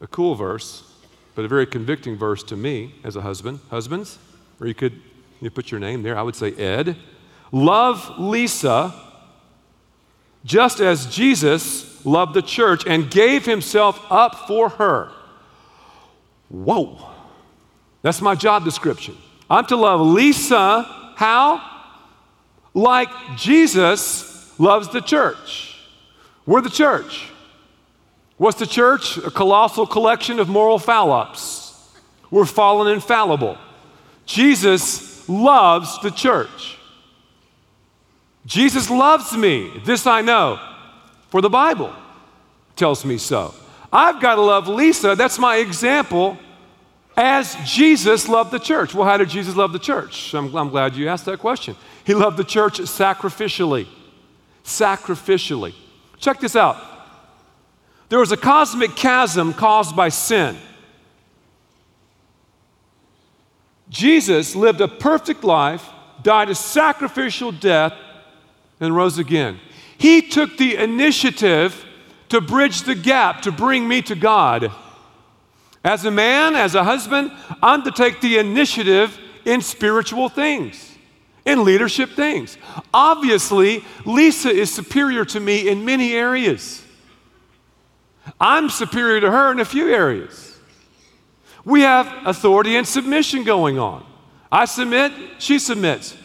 a 0.00 0.06
cool 0.06 0.34
verse, 0.34 0.84
but 1.34 1.44
a 1.44 1.48
very 1.48 1.66
convicting 1.66 2.16
verse 2.16 2.42
to 2.44 2.56
me 2.56 2.94
as 3.02 3.16
a 3.16 3.22
husband. 3.22 3.60
Husbands, 3.70 4.18
or 4.60 4.66
you 4.66 4.74
could 4.74 5.00
you 5.40 5.50
put 5.50 5.70
your 5.70 5.80
name 5.80 6.02
there. 6.02 6.16
I 6.16 6.22
would 6.22 6.36
say 6.36 6.52
Ed. 6.54 6.96
Love 7.52 8.18
Lisa 8.18 8.94
just 10.44 10.80
as 10.80 11.06
Jesus 11.06 12.04
loved 12.04 12.34
the 12.34 12.42
church 12.42 12.86
and 12.86 13.10
gave 13.10 13.44
himself 13.44 14.00
up 14.10 14.46
for 14.46 14.68
her. 14.70 15.10
Whoa. 16.48 17.10
That's 18.02 18.20
my 18.20 18.34
job 18.36 18.64
description. 18.64 19.16
I'm 19.50 19.66
to 19.66 19.76
love 19.76 20.00
Lisa 20.00 21.05
how? 21.16 21.62
Like 22.74 23.08
Jesus 23.36 24.52
loves 24.60 24.90
the 24.90 25.00
church. 25.00 25.80
We're 26.44 26.60
the 26.60 26.70
church. 26.70 27.30
What's 28.36 28.58
the 28.58 28.66
church? 28.66 29.16
A 29.16 29.30
colossal 29.30 29.86
collection 29.86 30.38
of 30.38 30.48
moral 30.50 30.78
foul 30.78 31.10
ups. 31.10 31.90
We're 32.30 32.44
fallen 32.44 32.92
and 32.92 33.02
fallible. 33.02 33.56
Jesus 34.26 35.26
loves 35.26 35.98
the 36.02 36.10
church. 36.10 36.76
Jesus 38.44 38.90
loves 38.90 39.34
me. 39.34 39.80
This 39.86 40.06
I 40.06 40.20
know, 40.20 40.60
for 41.30 41.40
the 41.40 41.48
Bible 41.48 41.94
tells 42.76 43.06
me 43.06 43.16
so. 43.16 43.54
I've 43.90 44.20
got 44.20 44.34
to 44.34 44.42
love 44.42 44.68
Lisa. 44.68 45.14
That's 45.14 45.38
my 45.38 45.56
example 45.56 46.36
as 47.16 47.56
Jesus 47.64 48.28
loved 48.28 48.50
the 48.50 48.58
church. 48.58 48.94
Well, 48.94 49.08
how 49.08 49.16
did 49.16 49.30
Jesus 49.30 49.56
love 49.56 49.72
the 49.72 49.78
church? 49.78 50.34
I'm, 50.34 50.54
I'm 50.54 50.68
glad 50.68 50.94
you 50.96 51.08
asked 51.08 51.24
that 51.24 51.38
question. 51.38 51.76
He 52.04 52.14
loved 52.14 52.36
the 52.36 52.44
church 52.44 52.78
sacrificially. 52.78 53.86
Sacrificially. 54.64 55.74
Check 56.18 56.40
this 56.40 56.56
out. 56.56 56.76
There 58.08 58.18
was 58.18 58.32
a 58.32 58.36
cosmic 58.36 58.94
chasm 58.94 59.52
caused 59.54 59.96
by 59.96 60.10
sin. 60.10 60.56
Jesus 63.88 64.54
lived 64.54 64.80
a 64.80 64.88
perfect 64.88 65.44
life, 65.44 65.88
died 66.22 66.50
a 66.50 66.54
sacrificial 66.54 67.52
death, 67.52 67.94
and 68.80 68.94
rose 68.94 69.18
again. 69.18 69.58
He 69.96 70.22
took 70.22 70.56
the 70.56 70.76
initiative 70.76 71.84
to 72.28 72.40
bridge 72.40 72.82
the 72.82 72.94
gap, 72.94 73.42
to 73.42 73.52
bring 73.52 73.86
me 73.88 74.02
to 74.02 74.14
God. 74.14 74.72
As 75.86 76.04
a 76.04 76.10
man, 76.10 76.56
as 76.56 76.74
a 76.74 76.82
husband, 76.82 77.30
I'm 77.62 77.84
to 77.84 77.92
take 77.92 78.20
the 78.20 78.38
initiative 78.38 79.16
in 79.44 79.60
spiritual 79.60 80.28
things, 80.28 80.98
in 81.44 81.62
leadership 81.62 82.10
things. 82.10 82.58
Obviously, 82.92 83.84
Lisa 84.04 84.50
is 84.50 84.74
superior 84.74 85.24
to 85.26 85.38
me 85.38 85.68
in 85.68 85.84
many 85.84 86.12
areas. 86.12 86.84
I'm 88.40 88.68
superior 88.68 89.20
to 89.20 89.30
her 89.30 89.52
in 89.52 89.60
a 89.60 89.64
few 89.64 89.88
areas. 89.94 90.58
We 91.64 91.82
have 91.82 92.12
authority 92.26 92.74
and 92.74 92.84
submission 92.84 93.44
going 93.44 93.78
on. 93.78 94.04
I 94.50 94.64
submit, 94.64 95.12
she 95.38 95.60
submits. 95.60 96.16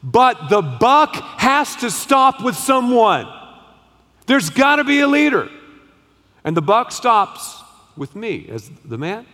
But 0.00 0.48
the 0.48 0.62
buck 0.62 1.16
has 1.40 1.74
to 1.76 1.90
stop 1.90 2.44
with 2.44 2.54
someone. 2.54 3.26
There's 4.26 4.50
got 4.50 4.76
to 4.76 4.84
be 4.84 5.00
a 5.00 5.08
leader. 5.08 5.48
And 6.44 6.56
the 6.56 6.62
buck 6.62 6.92
stops 6.92 7.57
with 7.98 8.16
me 8.16 8.48
as 8.48 8.70
the 8.84 8.96
man, 8.96 9.26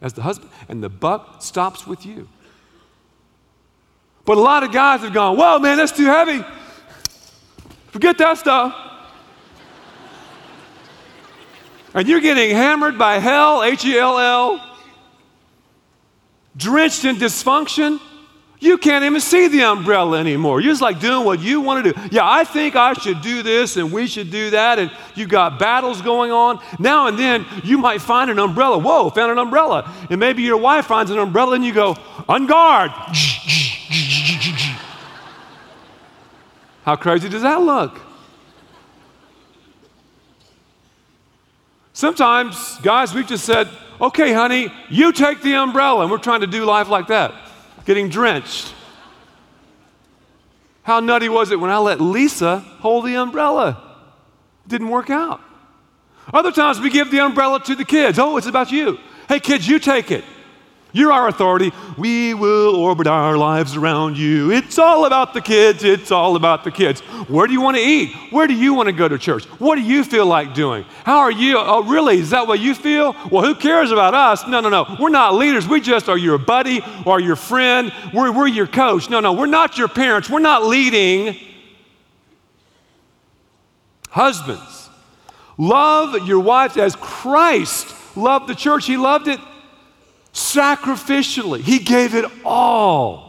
as 0.00 0.12
the 0.12 0.22
husband, 0.22 0.50
and 0.68 0.82
the 0.82 0.88
buck 0.88 1.42
stops 1.42 1.86
with 1.86 2.06
you. 2.06 2.28
But 4.24 4.38
a 4.38 4.40
lot 4.40 4.62
of 4.62 4.72
guys 4.72 5.00
have 5.00 5.12
gone, 5.12 5.36
whoa, 5.36 5.58
man, 5.58 5.76
that's 5.76 5.92
too 5.92 6.06
heavy. 6.06 6.44
Forget 7.88 8.18
that 8.18 8.38
stuff. 8.38 8.74
and 11.96 12.06
you're 12.06 12.20
getting 12.20 12.54
hammered 12.54 12.98
by 12.98 13.18
hell, 13.18 13.64
H 13.64 13.84
E 13.86 13.98
L 13.98 14.18
L, 14.18 14.78
drenched 16.54 17.06
in 17.06 17.16
dysfunction. 17.16 17.98
You 18.58 18.78
can't 18.78 19.04
even 19.04 19.20
see 19.20 19.48
the 19.48 19.62
umbrella 19.64 20.18
anymore. 20.18 20.60
You're 20.60 20.72
just 20.72 20.80
like 20.80 20.98
doing 20.98 21.26
what 21.26 21.40
you 21.40 21.60
want 21.60 21.84
to 21.84 21.92
do. 21.92 22.00
Yeah, 22.10 22.28
I 22.28 22.44
think 22.44 22.74
I 22.74 22.94
should 22.94 23.20
do 23.20 23.42
this 23.42 23.76
and 23.76 23.92
we 23.92 24.06
should 24.06 24.30
do 24.30 24.50
that. 24.50 24.78
And 24.78 24.90
you've 25.14 25.28
got 25.28 25.58
battles 25.58 26.00
going 26.00 26.32
on. 26.32 26.60
Now 26.78 27.06
and 27.06 27.18
then 27.18 27.44
you 27.64 27.76
might 27.76 28.00
find 28.00 28.30
an 28.30 28.38
umbrella. 28.38 28.78
Whoa, 28.78 29.10
found 29.10 29.30
an 29.30 29.38
umbrella. 29.38 29.92
And 30.08 30.18
maybe 30.18 30.42
your 30.42 30.56
wife 30.56 30.86
finds 30.86 31.10
an 31.10 31.18
umbrella 31.18 31.54
and 31.56 31.64
you 31.64 31.74
go, 31.74 31.96
on 32.28 32.46
guard. 32.46 32.92
How 36.84 36.96
crazy 36.96 37.28
does 37.28 37.42
that 37.42 37.60
look? 37.60 38.00
Sometimes, 41.92 42.78
guys, 42.78 43.14
we've 43.14 43.26
just 43.26 43.44
said, 43.44 43.68
okay, 44.00 44.32
honey, 44.32 44.72
you 44.88 45.12
take 45.12 45.42
the 45.42 45.54
umbrella. 45.56 46.02
And 46.02 46.10
we're 46.10 46.18
trying 46.18 46.40
to 46.40 46.46
do 46.46 46.64
life 46.64 46.88
like 46.88 47.08
that 47.08 47.45
getting 47.86 48.10
drenched. 48.10 48.74
How 50.82 51.00
nutty 51.00 51.30
was 51.30 51.50
it 51.50 51.58
when 51.58 51.70
I 51.70 51.78
let 51.78 52.00
Lisa 52.00 52.58
hold 52.58 53.06
the 53.06 53.16
umbrella? 53.16 53.82
It 54.66 54.68
didn't 54.68 54.90
work 54.90 55.08
out. 55.08 55.40
Other 56.32 56.52
times 56.52 56.80
we 56.80 56.90
give 56.90 57.10
the 57.10 57.20
umbrella 57.20 57.62
to 57.64 57.74
the 57.74 57.84
kids. 57.84 58.18
Oh, 58.18 58.36
it's 58.36 58.46
about 58.46 58.70
you. 58.70 58.98
Hey, 59.28 59.40
kids, 59.40 59.66
you 59.66 59.78
take 59.78 60.10
it. 60.10 60.24
You're 60.96 61.12
our 61.12 61.28
authority. 61.28 61.72
We 61.98 62.32
will 62.32 62.74
orbit 62.74 63.06
our 63.06 63.36
lives 63.36 63.76
around 63.76 64.16
you. 64.16 64.50
It's 64.50 64.78
all 64.78 65.04
about 65.04 65.34
the 65.34 65.42
kids. 65.42 65.84
It's 65.84 66.10
all 66.10 66.36
about 66.36 66.64
the 66.64 66.70
kids. 66.70 67.00
Where 67.28 67.46
do 67.46 67.52
you 67.52 67.60
want 67.60 67.76
to 67.76 67.82
eat? 67.82 68.16
Where 68.30 68.46
do 68.46 68.54
you 68.54 68.72
want 68.72 68.86
to 68.86 68.94
go 68.94 69.06
to 69.06 69.18
church? 69.18 69.44
What 69.60 69.74
do 69.74 69.82
you 69.82 70.04
feel 70.04 70.24
like 70.24 70.54
doing? 70.54 70.86
How 71.04 71.18
are 71.18 71.30
you? 71.30 71.58
Oh, 71.58 71.82
really? 71.82 72.18
Is 72.18 72.30
that 72.30 72.46
what 72.46 72.60
you 72.60 72.74
feel? 72.74 73.14
Well, 73.30 73.44
who 73.44 73.54
cares 73.54 73.90
about 73.90 74.14
us? 74.14 74.46
No, 74.48 74.60
no, 74.60 74.70
no. 74.70 74.96
We're 74.98 75.10
not 75.10 75.34
leaders. 75.34 75.68
We 75.68 75.82
just 75.82 76.08
are 76.08 76.16
your 76.16 76.38
buddy 76.38 76.80
or 77.04 77.20
your 77.20 77.36
friend. 77.36 77.92
We're, 78.14 78.32
we're 78.32 78.46
your 78.46 78.66
coach. 78.66 79.10
No, 79.10 79.20
no. 79.20 79.34
We're 79.34 79.44
not 79.44 79.76
your 79.76 79.88
parents. 79.88 80.30
We're 80.30 80.38
not 80.38 80.64
leading. 80.64 81.36
Husbands, 84.08 84.88
love 85.58 86.26
your 86.26 86.40
wives 86.40 86.78
as 86.78 86.96
Christ 86.96 87.94
loved 88.16 88.48
the 88.48 88.54
church. 88.54 88.86
He 88.86 88.96
loved 88.96 89.28
it 89.28 89.38
sacrificially. 90.56 91.60
He 91.60 91.78
gave 91.78 92.14
it 92.14 92.24
all. 92.44 93.26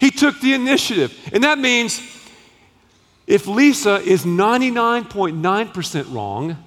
He 0.00 0.10
took 0.10 0.40
the 0.40 0.52
initiative. 0.54 1.16
And 1.32 1.44
that 1.44 1.58
means 1.58 2.00
if 3.26 3.46
Lisa 3.46 3.96
is 3.96 4.24
99.9% 4.24 6.14
wrong, 6.14 6.62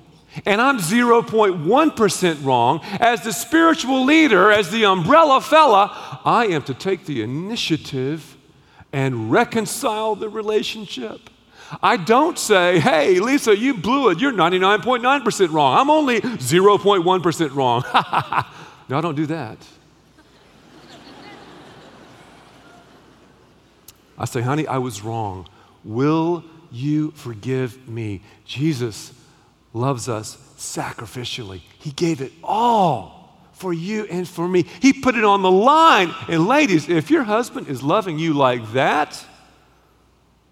and 0.45 0.61
I'm 0.61 0.77
0.1% 0.77 2.45
wrong, 2.45 2.81
as 2.99 3.23
the 3.23 3.33
spiritual 3.33 4.05
leader, 4.05 4.51
as 4.51 4.69
the 4.69 4.85
umbrella 4.85 5.41
fella, 5.41 6.21
I 6.23 6.47
am 6.47 6.61
to 6.63 6.73
take 6.73 7.05
the 7.05 7.21
initiative 7.21 8.37
and 8.91 9.31
reconcile 9.31 10.15
the 10.15 10.29
relationship. 10.29 11.29
I 11.83 11.97
don't 11.97 12.37
say, 12.37 12.79
hey, 12.79 13.19
Lisa, 13.19 13.55
you 13.55 13.75
blew 13.75 14.09
it. 14.09 14.19
You're 14.19 14.33
99.9% 14.33 15.51
wrong. 15.51 15.77
I'm 15.77 15.89
only 15.89 16.19
0.1% 16.21 17.55
wrong. 17.55 17.83
No, 18.89 18.99
don't 19.01 19.15
do 19.15 19.27
that. 19.27 19.57
I 24.17 24.25
say, 24.25 24.41
honey, 24.41 24.67
I 24.67 24.79
was 24.79 25.01
wrong. 25.01 25.47
Will 25.85 26.43
you 26.71 27.11
forgive 27.11 27.87
me? 27.87 28.21
Jesus 28.45 29.13
loves 29.73 30.09
us 30.09 30.35
sacrificially. 30.57 31.61
He 31.77 31.91
gave 31.91 32.19
it 32.19 32.33
all 32.43 33.37
for 33.53 33.71
you 33.71 34.05
and 34.05 34.27
for 34.27 34.47
me. 34.47 34.65
He 34.81 34.91
put 34.91 35.15
it 35.15 35.23
on 35.23 35.41
the 35.41 35.51
line. 35.51 36.13
And 36.27 36.47
ladies, 36.47 36.89
if 36.89 37.09
your 37.11 37.23
husband 37.23 37.67
is 37.67 37.83
loving 37.83 38.19
you 38.19 38.33
like 38.33 38.73
that, 38.73 39.23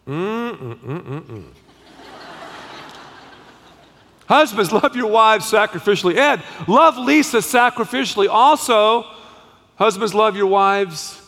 mm, 0.08 0.56
mm, 0.56 0.75
mm, 0.75 1.01
mm, 1.01 1.22
mm. 1.22 1.44
Husbands, 4.27 4.72
love 4.72 4.96
your 4.96 5.07
wives 5.07 5.50
sacrificially. 5.50 6.15
Ed, 6.15 6.43
love 6.67 6.98
Lisa 6.98 7.38
sacrificially. 7.38 8.27
Also, 8.29 9.05
husbands, 9.77 10.13
love 10.13 10.36
your 10.36 10.48
wives 10.48 11.22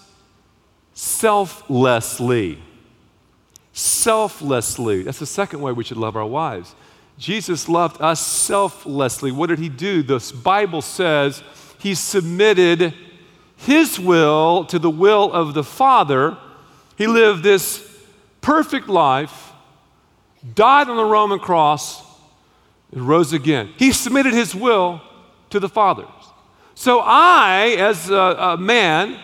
selflessly. 0.93 2.59
Selflessly. 3.71 5.03
That's 5.03 5.19
the 5.19 5.25
second 5.25 5.61
way 5.61 5.71
we 5.71 5.85
should 5.85 5.97
love 5.97 6.17
our 6.17 6.25
wives. 6.25 6.75
Jesus 7.17 7.69
loved 7.69 8.01
us 8.01 8.25
selflessly. 8.25 9.31
What 9.31 9.47
did 9.47 9.59
he 9.59 9.69
do? 9.69 10.03
The 10.03 10.19
Bible 10.43 10.81
says 10.81 11.41
he 11.79 11.95
submitted 11.95 12.93
his 13.55 13.99
will 13.99 14.65
to 14.65 14.79
the 14.79 14.89
will 14.89 15.31
of 15.31 15.53
the 15.53 15.63
Father. 15.63 16.37
He 16.97 17.07
lived 17.07 17.43
this 17.43 17.85
perfect 18.41 18.89
life, 18.89 19.53
died 20.55 20.89
on 20.89 20.97
the 20.97 21.05
Roman 21.05 21.39
cross, 21.39 22.08
and 22.91 23.07
rose 23.07 23.33
again. 23.33 23.73
He 23.77 23.91
submitted 23.91 24.33
his 24.33 24.55
will 24.55 25.01
to 25.49 25.59
the 25.59 25.69
Father's. 25.69 26.07
So 26.75 27.01
I, 27.03 27.75
as 27.77 28.09
a, 28.09 28.15
a 28.15 28.57
man, 28.57 29.19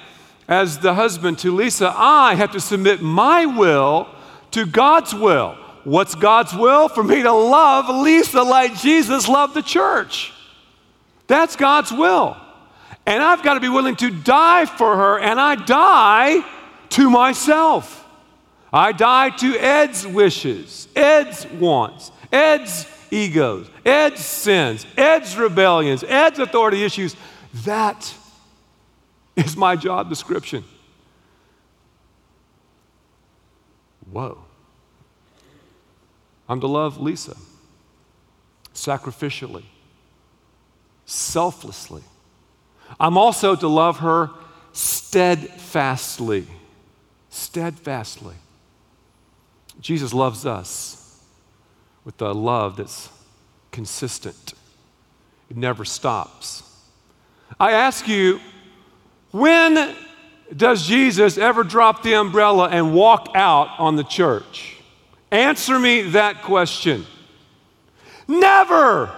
as 0.47 0.79
the 0.79 0.93
husband 0.93 1.39
to 1.39 1.55
Lisa, 1.55 1.93
I 1.95 2.35
have 2.35 2.51
to 2.51 2.59
submit 2.59 3.01
my 3.01 3.45
will 3.45 4.07
to 4.51 4.65
God's 4.65 5.13
will. 5.13 5.57
What's 5.83 6.15
God's 6.15 6.53
will? 6.53 6.89
For 6.89 7.03
me 7.03 7.23
to 7.23 7.31
love 7.31 8.03
Lisa 8.03 8.41
like 8.41 8.75
Jesus 8.75 9.27
loved 9.27 9.53
the 9.53 9.61
church. 9.61 10.33
That's 11.27 11.55
God's 11.55 11.91
will. 11.91 12.37
And 13.05 13.21
I've 13.21 13.43
got 13.43 13.53
to 13.53 13.59
be 13.59 13.69
willing 13.69 13.95
to 13.97 14.09
die 14.09 14.65
for 14.65 14.95
her, 14.95 15.19
and 15.19 15.39
I 15.39 15.55
die 15.55 16.43
to 16.89 17.09
myself. 17.09 18.03
I 18.73 18.91
die 18.91 19.29
to 19.29 19.55
Ed's 19.57 20.05
wishes, 20.05 20.87
Ed's 20.95 21.45
wants, 21.45 22.11
Ed's 22.31 22.85
egos, 23.15 23.69
Ed's 23.85 24.23
sins, 24.23 24.85
Ed's 24.97 25.37
rebellions, 25.37 26.03
Ed's 26.03 26.39
authority 26.39 26.83
issues. 26.83 27.15
That 27.63 28.13
is 29.35 29.55
my 29.55 29.75
job 29.75 30.09
description. 30.09 30.63
Whoa. 34.11 34.37
I'm 36.47 36.59
to 36.59 36.67
love 36.67 36.99
Lisa 36.99 37.35
sacrificially, 38.73 39.63
selflessly. 41.05 42.03
I'm 42.99 43.17
also 43.17 43.55
to 43.55 43.67
love 43.67 43.99
her 43.99 44.29
steadfastly. 44.73 46.45
Steadfastly. 47.29 48.35
Jesus 49.79 50.13
loves 50.13 50.45
us 50.45 51.04
with 52.05 52.21
a 52.21 52.31
love 52.31 52.77
that's 52.77 53.09
consistent, 53.71 54.53
it 55.49 55.57
never 55.57 55.83
stops. 55.83 56.63
I 57.59 57.71
ask 57.71 58.07
you, 58.07 58.39
when 59.31 59.95
does 60.55 60.85
Jesus 60.85 61.37
ever 61.37 61.63
drop 61.63 62.03
the 62.03 62.13
umbrella 62.13 62.69
and 62.69 62.93
walk 62.93 63.31
out 63.35 63.79
on 63.79 63.95
the 63.95 64.03
church? 64.03 64.77
Answer 65.31 65.79
me 65.79 66.01
that 66.11 66.43
question. 66.43 67.05
Never. 68.27 69.11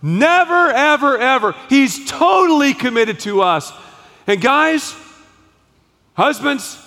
Never, 0.00 0.70
ever, 0.70 1.18
ever. 1.18 1.54
He's 1.68 2.10
totally 2.10 2.74
committed 2.74 3.20
to 3.20 3.42
us. 3.42 3.72
And 4.26 4.40
guys, 4.40 4.94
husbands, 6.14 6.78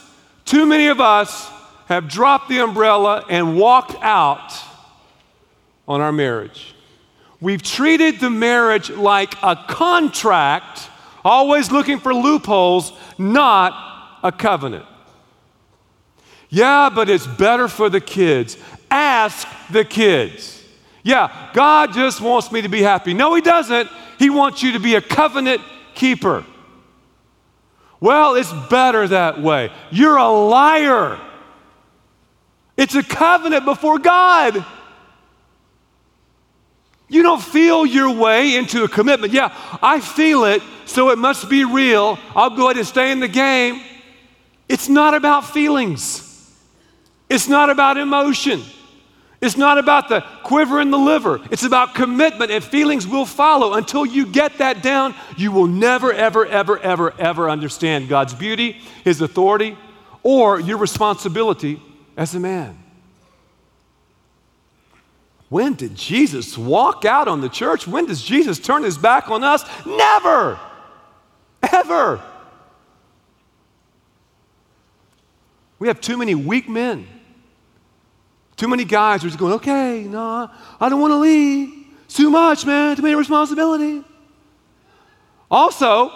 too 0.45 0.65
many 0.65 0.87
of 0.87 0.99
us 0.99 1.49
have 1.87 2.09
dropped 2.09 2.49
the 2.49 2.59
umbrella 2.59 3.25
and 3.29 3.57
walked 3.57 3.95
out 4.01 4.53
on 5.87 6.01
our 6.01 6.11
marriage. 6.11 6.75
We've 7.41 7.61
treated 7.61 8.19
the 8.19 8.29
marriage 8.29 8.89
like 8.89 9.35
a 9.43 9.55
contract, 9.55 10.89
always 11.23 11.71
looking 11.71 11.99
for 11.99 12.13
loopholes, 12.13 12.91
not 13.17 14.19
a 14.23 14.31
covenant. 14.31 14.85
Yeah, 16.49 16.89
but 16.89 17.09
it's 17.09 17.27
better 17.27 17.67
for 17.67 17.89
the 17.89 18.01
kids. 18.01 18.57
Ask 18.89 19.47
the 19.71 19.83
kids. 19.83 20.63
Yeah, 21.03 21.51
God 21.53 21.93
just 21.93 22.21
wants 22.21 22.51
me 22.51 22.61
to 22.61 22.69
be 22.69 22.81
happy. 22.81 23.13
No, 23.13 23.35
He 23.35 23.41
doesn't. 23.41 23.89
He 24.17 24.29
wants 24.29 24.63
you 24.63 24.71
to 24.73 24.79
be 24.79 24.95
a 24.95 25.01
covenant 25.01 25.61
keeper. 25.93 26.45
Well, 27.99 28.35
it's 28.35 28.53
better 28.69 29.07
that 29.07 29.41
way. 29.41 29.71
You're 29.91 30.17
a 30.17 30.29
liar. 30.29 31.19
It's 32.77 32.95
a 32.95 33.03
covenant 33.03 33.65
before 33.65 33.99
God. 33.99 34.65
You 37.07 37.21
don't 37.21 37.41
feel 37.41 37.85
your 37.85 38.11
way 38.11 38.55
into 38.55 38.83
a 38.83 38.87
commitment. 38.87 39.31
Yeah, 39.31 39.53
I 39.81 39.99
feel 39.99 40.45
it, 40.45 40.61
so 40.85 41.11
it 41.11 41.17
must 41.17 41.49
be 41.49 41.63
real. 41.63 42.17
I'll 42.35 42.49
go 42.49 42.65
ahead 42.65 42.77
and 42.77 42.87
stay 42.87 43.11
in 43.11 43.19
the 43.19 43.27
game. 43.27 43.81
It's 44.67 44.89
not 44.89 45.13
about 45.13 45.45
feelings, 45.45 46.21
it's 47.29 47.47
not 47.47 47.69
about 47.69 47.97
emotion. 47.97 48.63
It's 49.41 49.57
not 49.57 49.77
about 49.77 50.09
the 50.09 50.21
quiver 50.43 50.81
in 50.81 50.89
the 50.89 50.97
liver. 50.97 51.39
It's 51.51 51.61
about 51.61 51.93
commitment, 51.93 52.49
and 52.49 52.63
feelings 52.63 53.05
will 53.05 53.25
follow. 53.25 53.73
Until 53.73 54.03
you 54.03 54.25
get 54.25 54.57
that 54.57 54.81
down, 54.81 55.13
you 55.37 55.51
will 55.51 55.67
never, 55.67 56.11
ever, 56.11 56.45
ever, 56.45 56.79
ever, 56.79 57.13
ever 57.19 57.49
understand 57.49 58.09
God's 58.09 58.33
beauty, 58.33 58.81
His 59.03 59.21
authority, 59.21 59.77
or 60.23 60.59
your 60.59 60.77
responsibility 60.77 61.79
as 62.17 62.33
a 62.33 62.39
man. 62.39 62.84
When 65.55 65.75
did 65.75 65.95
Jesus 65.95 66.57
walk 66.57 67.05
out 67.05 67.29
on 67.29 67.39
the 67.39 67.47
church? 67.47 67.87
When 67.87 68.07
does 68.07 68.21
Jesus 68.21 68.59
turn 68.59 68.83
his 68.83 68.97
back 68.97 69.29
on 69.29 69.41
us? 69.41 69.63
Never, 69.85 70.59
ever. 71.71 72.21
We 75.79 75.87
have 75.87 76.01
too 76.01 76.17
many 76.17 76.35
weak 76.35 76.67
men. 76.67 77.07
Too 78.57 78.67
many 78.67 78.83
guys 78.83 79.23
are 79.23 79.27
just 79.27 79.39
going, 79.39 79.53
okay, 79.53 80.03
no, 80.03 80.51
I 80.77 80.89
don't 80.89 80.99
want 80.99 81.11
to 81.11 81.19
leave. 81.19 81.85
It's 82.03 82.15
too 82.15 82.29
much, 82.29 82.65
man, 82.65 82.97
too 82.97 83.01
many 83.01 83.15
responsibility. 83.15 84.03
Also, 85.49 86.11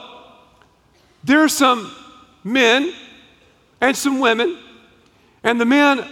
there 1.24 1.40
are 1.40 1.48
some 1.48 1.90
men 2.44 2.92
and 3.80 3.96
some 3.96 4.20
women, 4.20 4.58
and 5.46 5.62
the 5.62 5.66
man 5.66 6.06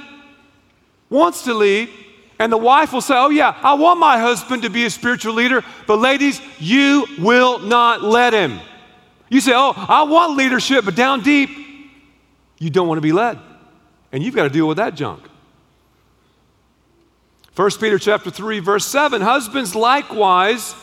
wants 1.10 1.44
to 1.44 1.54
lead, 1.54 1.90
and 2.40 2.52
the 2.52 2.58
wife 2.58 2.94
will 2.94 3.02
say, 3.02 3.16
Oh, 3.16 3.30
yeah, 3.30 3.58
I 3.62 3.74
want 3.74 4.00
my 4.00 4.20
husband 4.20 4.64
to 4.64 4.70
be 4.70 4.86
a 4.86 4.90
spiritual 4.90 5.34
leader, 5.34 5.64
but 5.88 5.98
ladies, 5.98 6.42
you 6.60 7.06
will 7.20 7.60
not 7.60 8.04
let 8.04 8.34
him. 8.34 8.60
You 9.30 9.42
say, 9.42 9.54
Oh, 9.56 9.74
I 9.76 10.04
want 10.04 10.38
leadership, 10.38 10.86
but 10.86 10.96
down 10.96 11.22
deep, 11.22 11.50
you 12.60 12.70
don't 12.70 12.88
want 12.88 12.98
to 12.98 13.02
be 13.02 13.12
led. 13.12 13.40
And 14.12 14.24
you've 14.24 14.36
got 14.36 14.44
to 14.44 14.50
deal 14.50 14.68
with 14.68 14.78
that 14.78 14.96
junk. 14.96 15.24
1 17.58 17.72
Peter 17.80 17.98
chapter 17.98 18.30
3 18.30 18.60
verse 18.60 18.86
7 18.86 19.20
husbands 19.20 19.74
likewise 19.74 20.76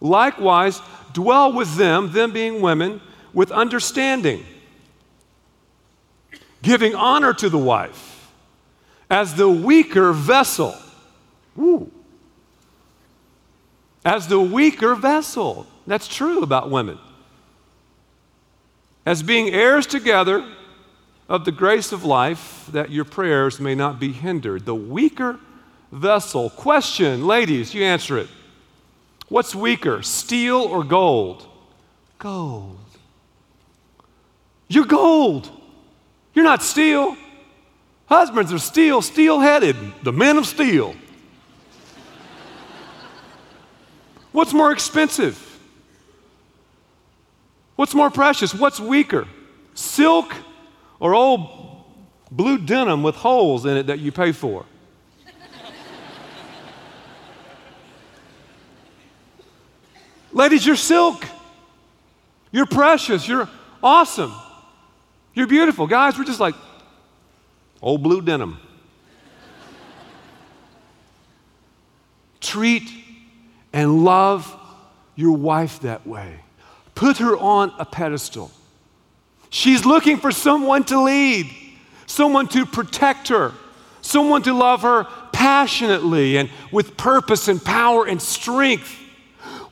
likewise 0.00 0.80
dwell 1.12 1.52
with 1.52 1.76
them 1.76 2.10
them 2.10 2.32
being 2.32 2.60
women 2.60 3.00
with 3.32 3.52
understanding 3.52 4.44
giving 6.62 6.96
honor 6.96 7.32
to 7.32 7.48
the 7.48 7.58
wife 7.58 8.13
as 9.14 9.36
the 9.36 9.48
weaker 9.48 10.12
vessel. 10.12 10.74
As 14.04 14.26
the 14.26 14.40
weaker 14.40 14.96
vessel. 14.96 15.68
That's 15.86 16.08
true 16.08 16.42
about 16.42 16.68
women. 16.68 16.98
As 19.06 19.22
being 19.22 19.50
heirs 19.50 19.86
together 19.86 20.44
of 21.28 21.44
the 21.44 21.52
grace 21.52 21.92
of 21.92 22.04
life, 22.04 22.66
that 22.72 22.90
your 22.90 23.04
prayers 23.04 23.60
may 23.60 23.76
not 23.76 24.00
be 24.00 24.10
hindered. 24.10 24.64
The 24.64 24.74
weaker 24.74 25.38
vessel. 25.92 26.50
Question, 26.50 27.24
ladies, 27.24 27.72
you 27.72 27.84
answer 27.84 28.18
it. 28.18 28.28
What's 29.28 29.54
weaker, 29.54 30.02
steel 30.02 30.56
or 30.56 30.82
gold? 30.82 31.46
Gold. 32.18 32.80
You're 34.66 34.86
gold. 34.86 35.48
You're 36.34 36.44
not 36.44 36.64
steel. 36.64 37.16
Husbands 38.16 38.52
are 38.52 38.60
steel, 38.60 39.02
steel 39.02 39.40
headed, 39.40 39.74
the 40.04 40.12
men 40.12 40.36
of 40.38 40.46
steel. 40.46 40.94
What's 44.30 44.52
more 44.52 44.70
expensive? 44.70 45.36
What's 47.74 47.92
more 47.92 48.10
precious? 48.10 48.54
What's 48.54 48.78
weaker? 48.78 49.26
Silk 49.74 50.32
or 51.00 51.12
old 51.12 51.84
blue 52.30 52.58
denim 52.58 53.02
with 53.02 53.16
holes 53.16 53.66
in 53.66 53.76
it 53.76 53.88
that 53.88 53.98
you 53.98 54.12
pay 54.12 54.30
for? 54.30 54.64
Ladies, 60.30 60.64
you're 60.64 60.76
silk. 60.76 61.24
You're 62.52 62.66
precious. 62.66 63.26
You're 63.26 63.50
awesome. 63.82 64.32
You're 65.34 65.48
beautiful. 65.48 65.88
Guys, 65.88 66.16
we're 66.16 66.24
just 66.24 66.38
like, 66.38 66.54
Old 67.82 68.02
blue 68.02 68.22
denim. 68.22 68.58
Treat 72.40 72.90
and 73.72 74.04
love 74.04 74.54
your 75.16 75.36
wife 75.36 75.80
that 75.80 76.06
way. 76.06 76.40
Put 76.94 77.18
her 77.18 77.36
on 77.36 77.72
a 77.78 77.84
pedestal. 77.84 78.50
She's 79.50 79.84
looking 79.84 80.16
for 80.16 80.32
someone 80.32 80.84
to 80.84 81.00
lead, 81.00 81.50
someone 82.06 82.48
to 82.48 82.66
protect 82.66 83.28
her, 83.28 83.52
someone 84.00 84.42
to 84.42 84.52
love 84.52 84.82
her 84.82 85.04
passionately 85.32 86.36
and 86.36 86.50
with 86.72 86.96
purpose 86.96 87.48
and 87.48 87.62
power 87.62 88.06
and 88.06 88.20
strength. 88.20 88.98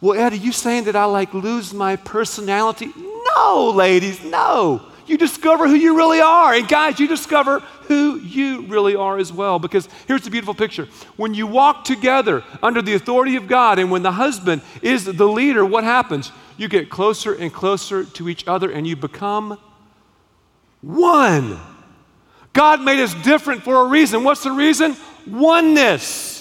Well, 0.00 0.18
Ed, 0.18 0.32
are 0.32 0.36
you 0.36 0.52
saying 0.52 0.84
that 0.84 0.96
I 0.96 1.04
like 1.04 1.34
lose 1.34 1.72
my 1.72 1.96
personality? 1.96 2.92
No, 2.96 3.72
ladies, 3.74 4.22
no. 4.24 4.82
You 5.12 5.18
discover 5.18 5.68
who 5.68 5.74
you 5.74 5.94
really 5.94 6.22
are. 6.22 6.54
And 6.54 6.66
guys, 6.66 6.98
you 6.98 7.06
discover 7.06 7.60
who 7.60 8.18
you 8.20 8.62
really 8.62 8.96
are 8.96 9.18
as 9.18 9.30
well. 9.30 9.58
Because 9.58 9.86
here's 10.08 10.22
the 10.22 10.30
beautiful 10.30 10.54
picture. 10.54 10.88
When 11.16 11.34
you 11.34 11.46
walk 11.46 11.84
together 11.84 12.42
under 12.62 12.80
the 12.80 12.94
authority 12.94 13.36
of 13.36 13.46
God, 13.46 13.78
and 13.78 13.90
when 13.90 14.02
the 14.02 14.12
husband 14.12 14.62
is 14.80 15.04
the 15.04 15.28
leader, 15.28 15.66
what 15.66 15.84
happens? 15.84 16.32
You 16.56 16.66
get 16.66 16.88
closer 16.88 17.34
and 17.34 17.52
closer 17.52 18.04
to 18.04 18.26
each 18.30 18.48
other, 18.48 18.70
and 18.70 18.86
you 18.86 18.96
become 18.96 19.58
one. 20.80 21.60
God 22.54 22.80
made 22.80 22.98
us 22.98 23.12
different 23.22 23.64
for 23.64 23.84
a 23.84 23.88
reason. 23.88 24.24
What's 24.24 24.44
the 24.44 24.52
reason? 24.52 24.96
Oneness. 25.26 26.38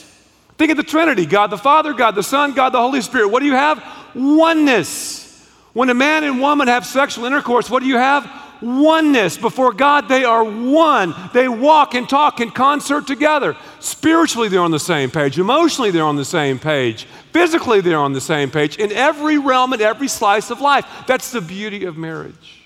Think 0.57 0.71
of 0.71 0.77
the 0.77 0.83
Trinity 0.83 1.25
God 1.25 1.47
the 1.47 1.57
Father, 1.57 1.91
God 1.91 2.15
the 2.15 2.23
Son, 2.23 2.53
God 2.53 2.69
the 2.69 2.79
Holy 2.79 3.01
Spirit. 3.01 3.27
What 3.27 3.41
do 3.41 3.47
you 3.47 3.55
have? 3.55 3.83
Oneness. 4.15 5.45
When 5.73 5.89
a 5.89 5.93
man 5.93 6.23
and 6.23 6.39
woman 6.39 6.69
have 6.69 6.85
sexual 6.85 7.25
intercourse, 7.25 7.69
what 7.69 7.83
do 7.83 7.89
you 7.89 7.97
have? 7.97 8.40
Oneness. 8.61 9.37
Before 9.37 9.73
God, 9.73 10.07
they 10.07 10.23
are 10.23 10.43
one. 10.43 11.15
They 11.33 11.47
walk 11.47 11.95
and 11.95 12.07
talk 12.07 12.39
in 12.39 12.51
concert 12.51 13.07
together. 13.07 13.57
Spiritually, 13.79 14.49
they're 14.49 14.61
on 14.61 14.71
the 14.71 14.79
same 14.79 15.09
page. 15.09 15.39
Emotionally, 15.39 15.91
they're 15.91 16.03
on 16.03 16.15
the 16.15 16.25
same 16.25 16.59
page. 16.59 17.05
Physically, 17.33 17.81
they're 17.81 17.97
on 17.97 18.13
the 18.13 18.21
same 18.21 18.51
page. 18.51 18.77
In 18.77 18.91
every 18.91 19.37
realm 19.37 19.73
and 19.73 19.81
every 19.81 20.07
slice 20.07 20.51
of 20.51 20.61
life. 20.61 20.85
That's 21.07 21.31
the 21.31 21.41
beauty 21.41 21.85
of 21.85 21.97
marriage. 21.97 22.61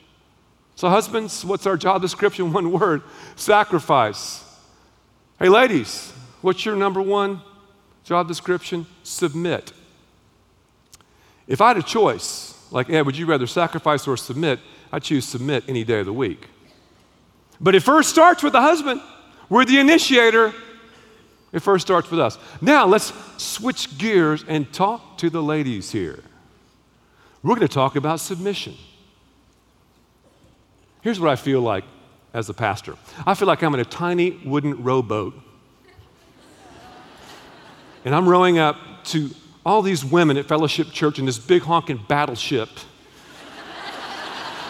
So, 0.76 0.90
husbands, 0.90 1.46
what's 1.46 1.66
our 1.66 1.78
job 1.78 2.02
description? 2.02 2.52
One 2.54 2.72
word 2.72 3.02
sacrifice. 3.36 4.44
Hey, 5.40 5.50
ladies, 5.50 6.12
what's 6.42 6.66
your 6.66 6.76
number 6.76 7.02
one 7.02 7.42
job 8.06 8.28
description? 8.28 8.86
Submit. 9.04 9.74
If 11.48 11.62
I 11.62 11.70
had 11.70 11.78
a 11.78 11.84
choice, 11.84 12.58
like, 12.72 12.90
Ed, 12.90 13.02
would 13.02 13.18
you 13.18 13.26
rather 13.26 13.48
sacrifice 13.48 14.08
or 14.08 14.18
submit? 14.18 14.60
I 14.96 15.00
choose 15.00 15.26
submit 15.26 15.66
any 15.68 15.84
day 15.84 16.00
of 16.00 16.06
the 16.06 16.14
week. 16.14 16.48
But 17.60 17.76
it 17.76 17.82
first 17.82 18.10
starts 18.10 18.42
with 18.42 18.54
the 18.54 18.62
husband. 18.62 19.02
We're 19.50 19.66
the 19.66 19.78
initiator. 19.78 20.54
It 21.52 21.60
first 21.60 21.86
starts 21.86 22.10
with 22.10 22.22
us. 22.22 22.38
Now, 22.62 22.86
let's 22.86 23.12
switch 23.36 23.98
gears 23.98 24.46
and 24.48 24.72
talk 24.72 25.18
to 25.18 25.30
the 25.30 25.44
ladies 25.44 25.92
here. 25.92 26.24
We're 27.44 27.56
going 27.56 27.68
to 27.68 27.74
talk 27.74 27.98
about 27.98 28.22
submission. 28.22 28.76
Here's 31.02 31.20
what 31.20 31.30
I 31.30 31.36
feel 31.36 31.60
like 31.60 31.84
as 32.34 32.48
a 32.48 32.54
pastor 32.54 32.96
I 33.28 33.34
feel 33.34 33.50
like 33.50 33.64
I'm 33.64 33.74
in 33.74 33.82
a 33.82 33.86
tiny 33.86 34.40
wooden 34.46 34.82
rowboat. 34.82 35.34
And 38.06 38.16
I'm 38.16 38.30
rowing 38.30 38.60
up 38.60 38.78
to 39.08 39.30
all 39.66 39.82
these 39.82 40.06
women 40.06 40.38
at 40.38 40.46
Fellowship 40.46 40.92
Church 40.92 41.20
in 41.20 41.26
this 41.26 41.38
big 41.38 41.64
honking 41.64 42.00
battleship. 42.08 42.70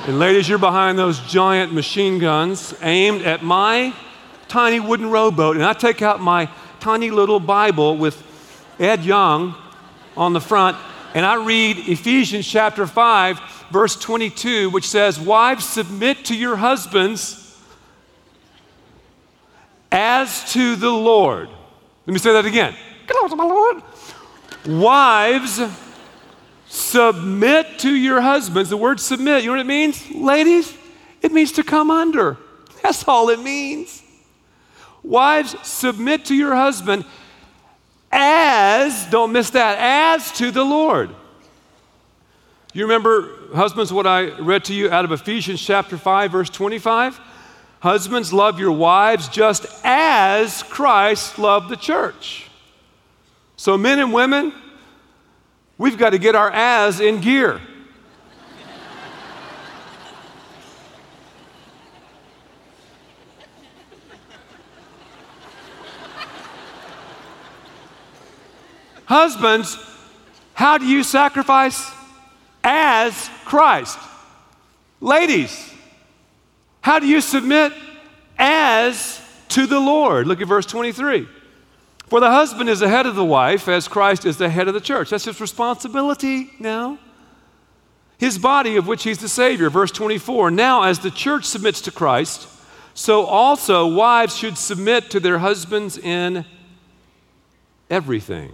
And 0.08 0.20
ladies, 0.20 0.48
you're 0.48 0.60
behind 0.60 1.00
those 1.00 1.20
giant 1.22 1.74
machine 1.74 2.20
guns 2.20 2.76
aimed 2.84 3.24
at 3.24 3.44
my 3.44 3.92
tiny 4.48 4.80
wooden 4.80 5.10
rowboat. 5.10 5.56
And 5.56 5.66
I 5.66 5.74
take 5.74 6.04
out 6.04 6.22
my 6.22 6.48
tiny 6.80 7.10
little 7.10 7.40
Bible 7.40 7.98
with 7.98 8.22
Ed 8.80 9.04
Young 9.04 9.56
on 10.16 10.34
the 10.34 10.40
front, 10.40 10.78
and 11.16 11.26
I 11.26 11.44
read 11.44 11.90
Ephesians 11.90 12.48
chapter 12.48 12.86
5, 12.86 13.40
verse 13.72 13.96
22, 13.96 14.70
which 14.70 14.88
says, 14.88 15.20
Wives, 15.20 15.68
submit 15.68 16.26
to 16.26 16.36
your 16.36 16.56
husbands 16.56 17.60
as 19.92 20.54
to 20.54 20.76
the 20.76 20.92
Lord. 20.92 21.50
Let 22.06 22.14
me 22.14 22.20
say 22.20 22.32
that 22.34 22.46
again. 22.46 22.76
Wives, 24.68 25.60
submit 26.76 27.80
to 27.80 27.96
your 27.96 28.22
husbands. 28.22 28.70
The 28.70 28.78
word 28.78 29.00
submit, 29.00 29.44
you 29.44 29.48
know 29.48 29.54
what 29.54 29.62
it 29.62 29.68
means? 29.68 30.12
Ladies, 30.12 30.78
it 31.22 31.32
means 31.32 31.54
to 31.54 31.64
come 31.64 31.90
under. 31.90 32.38
That's 32.84 33.08
all 33.08 33.30
it 33.30 33.40
means. 33.40 34.04
Wives, 35.02 35.56
submit 35.68 36.26
to 36.26 36.36
your 36.36 36.56
husband 36.56 37.06
as, 38.12 39.06
don't 39.08 39.32
miss 39.32 39.52
that, 39.52 39.78
as 39.80 40.32
to 40.34 40.52
the 40.52 40.64
Lord. 40.64 41.10
You 42.74 42.84
remember, 42.84 43.32
husbands, 43.54 43.94
what 43.94 44.06
I 44.06 44.32
read 44.38 44.66
to 44.66 44.74
you 44.74 44.92
out 44.92 45.06
of 45.06 45.12
Ephesians 45.12 45.62
chapter 45.62 45.98
5, 45.98 46.32
verse 46.32 46.50
25? 46.50 47.20
Husbands, 47.80 48.34
love 48.34 48.60
your 48.60 48.72
wives 48.72 49.30
just 49.30 49.66
as 49.84 50.64
Christ 50.64 51.40
loved 51.40 51.70
the 51.70 51.78
church. 51.78 52.50
So, 53.58 53.78
men 53.78 54.00
and 54.00 54.12
women, 54.12 54.54
we've 55.78 55.98
got 55.98 56.12
to 56.12 56.18
get 56.18 56.36
our 56.36 56.52
as 56.52 57.00
in 57.00 57.22
gear. 57.22 57.62
Husbands, 69.06 69.78
how 70.54 70.78
do 70.78 70.86
you 70.86 71.04
sacrifice 71.04 71.92
as 72.64 73.30
Christ? 73.46 74.00
Ladies, 75.00 75.74
how 76.82 77.00
do 77.00 77.08
you 77.08 77.22
submit 77.22 77.72
as 78.38 79.22
to 79.50 79.68
the 79.68 79.80
Lord? 79.80 80.28
Look 80.28 80.42
at 80.42 80.48
verse 80.48 80.66
23. 80.66 81.28
For 82.08 82.20
the 82.20 82.30
husband 82.30 82.70
is 82.70 82.80
the 82.80 82.90
head 82.90 83.06
of 83.06 83.16
the 83.16 83.26
wife, 83.26 83.68
as 83.68 83.88
Christ 83.88 84.26
is 84.26 84.38
the 84.38 84.50
head 84.50 84.68
of 84.68 84.74
the 84.74 84.82
church. 84.82 85.10
That's 85.10 85.26
his 85.26 85.42
responsibility 85.42 86.52
now. 86.60 87.00
His 88.18 88.38
body, 88.38 88.78
of 88.78 88.88
which 88.88 89.04
he's 89.04 89.18
the 89.18 89.28
Savior. 89.28 89.70
Verse 89.70 89.92
24. 89.92 90.52
Now, 90.52 90.84
as 90.84 91.00
the 91.00 91.12
church 91.12 91.46
submits 91.46 91.82
to 91.82 91.92
Christ, 91.92 92.48
so 92.94 93.26
also 93.26 93.88
wives 93.88 94.38
should 94.38 94.58
submit 94.58 95.10
to 95.12 95.20
their 95.20 95.40
husbands 95.40 95.98
in 95.98 96.46
everything. 97.90 98.54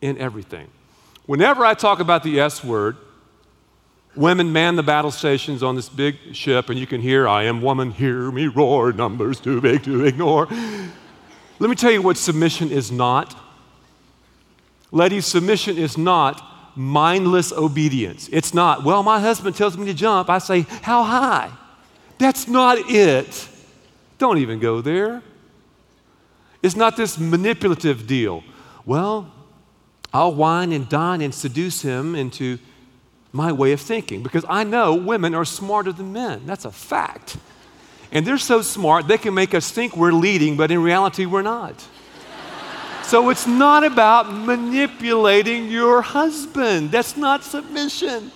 In 0.00 0.16
everything. 0.18 0.68
Whenever 1.26 1.64
I 1.64 1.74
talk 1.74 2.00
about 2.00 2.22
the 2.22 2.40
S 2.40 2.62
word, 2.62 2.96
women 4.14 4.52
man 4.52 4.76
the 4.76 4.82
battle 4.82 5.10
stations 5.10 5.62
on 5.62 5.74
this 5.74 5.88
big 5.88 6.16
ship, 6.32 6.70
and 6.70 6.78
you 6.78 6.86
can 6.86 7.00
hear, 7.00 7.26
I 7.26 7.44
am 7.44 7.60
woman, 7.60 7.90
hear 7.90 8.30
me 8.30 8.46
roar, 8.46 8.92
numbers 8.92 9.40
too 9.40 9.60
big 9.60 9.82
to 9.84 10.04
ignore. 10.04 10.48
Let 11.64 11.70
me 11.70 11.76
tell 11.76 11.92
you 11.92 12.02
what 12.02 12.18
submission 12.18 12.70
is 12.70 12.92
not. 12.92 13.34
Ladies, 14.92 15.24
submission 15.24 15.78
is 15.78 15.96
not 15.96 16.76
mindless 16.76 17.52
obedience. 17.52 18.28
It's 18.30 18.52
not, 18.52 18.84
well, 18.84 19.02
my 19.02 19.18
husband 19.18 19.56
tells 19.56 19.78
me 19.78 19.86
to 19.86 19.94
jump. 19.94 20.28
I 20.28 20.36
say, 20.36 20.66
how 20.82 21.04
high? 21.04 21.50
That's 22.18 22.48
not 22.48 22.76
it. 22.90 23.48
Don't 24.18 24.36
even 24.36 24.58
go 24.58 24.82
there. 24.82 25.22
It's 26.62 26.76
not 26.76 26.98
this 26.98 27.18
manipulative 27.18 28.06
deal. 28.06 28.44
Well, 28.84 29.32
I'll 30.12 30.34
wine 30.34 30.70
and 30.70 30.86
dine 30.86 31.22
and 31.22 31.34
seduce 31.34 31.80
him 31.80 32.14
into 32.14 32.58
my 33.32 33.52
way 33.52 33.72
of 33.72 33.80
thinking 33.80 34.22
because 34.22 34.44
I 34.50 34.64
know 34.64 34.94
women 34.94 35.34
are 35.34 35.46
smarter 35.46 35.92
than 35.92 36.12
men. 36.12 36.42
That's 36.44 36.66
a 36.66 36.70
fact. 36.70 37.38
And 38.12 38.26
they're 38.26 38.38
so 38.38 38.62
smart, 38.62 39.08
they 39.08 39.18
can 39.18 39.34
make 39.34 39.54
us 39.54 39.70
think 39.70 39.96
we're 39.96 40.12
leading, 40.12 40.56
but 40.56 40.70
in 40.70 40.82
reality, 40.82 41.26
we're 41.26 41.42
not. 41.42 41.74
so 43.02 43.30
it's 43.30 43.46
not 43.46 43.84
about 43.84 44.32
manipulating 44.32 45.68
your 45.68 46.02
husband. 46.02 46.90
That's 46.90 47.16
not 47.16 47.44
submission. 47.44 48.30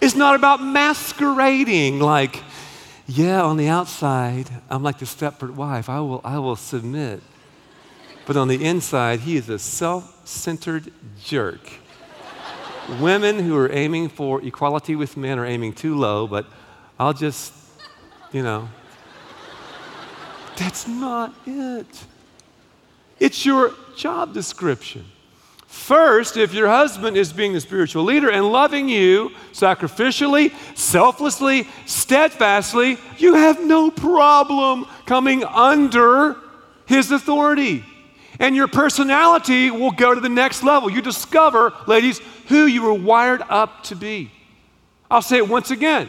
It's 0.00 0.14
not 0.14 0.34
about 0.34 0.62
masquerading 0.62 2.00
like, 2.00 2.42
yeah, 3.06 3.42
on 3.42 3.56
the 3.56 3.68
outside, 3.68 4.50
I'm 4.68 4.82
like 4.82 4.98
the 4.98 5.06
Stepford 5.06 5.54
wife. 5.54 5.88
I 5.88 6.00
will, 6.00 6.20
I 6.24 6.38
will 6.38 6.56
submit. 6.56 7.22
But 8.26 8.36
on 8.36 8.48
the 8.48 8.62
inside, 8.62 9.20
he 9.20 9.36
is 9.36 9.48
a 9.48 9.58
self 9.58 10.28
centered 10.28 10.92
jerk. 11.24 11.60
Women 13.00 13.38
who 13.38 13.56
are 13.56 13.72
aiming 13.72 14.10
for 14.10 14.42
equality 14.42 14.94
with 14.94 15.16
men 15.16 15.38
are 15.38 15.46
aiming 15.46 15.72
too 15.72 15.96
low, 15.96 16.26
but 16.26 16.44
I'll 16.98 17.14
just, 17.14 17.54
you 18.32 18.42
know, 18.42 18.68
that's 20.58 20.88
not 20.88 21.32
it. 21.46 21.86
It's 23.20 23.46
your 23.46 23.74
job 23.96 24.34
description. 24.34 25.04
First, 25.66 26.36
if 26.36 26.54
your 26.54 26.68
husband 26.68 27.16
is 27.16 27.32
being 27.32 27.52
the 27.52 27.60
spiritual 27.60 28.04
leader 28.04 28.30
and 28.30 28.50
loving 28.50 28.88
you 28.88 29.30
sacrificially, 29.52 30.52
selflessly, 30.76 31.68
steadfastly, 31.86 32.98
you 33.18 33.34
have 33.34 33.64
no 33.64 33.90
problem 33.90 34.86
coming 35.06 35.44
under 35.44 36.36
his 36.86 37.10
authority. 37.10 37.84
And 38.40 38.56
your 38.56 38.68
personality 38.68 39.70
will 39.70 39.90
go 39.90 40.14
to 40.14 40.20
the 40.20 40.28
next 40.28 40.62
level. 40.62 40.88
You 40.88 41.02
discover, 41.02 41.72
ladies, 41.86 42.20
who 42.46 42.66
you 42.66 42.82
were 42.82 42.94
wired 42.94 43.42
up 43.48 43.84
to 43.84 43.96
be. 43.96 44.30
I'll 45.10 45.22
say 45.22 45.36
it 45.36 45.48
once 45.48 45.70
again. 45.70 46.08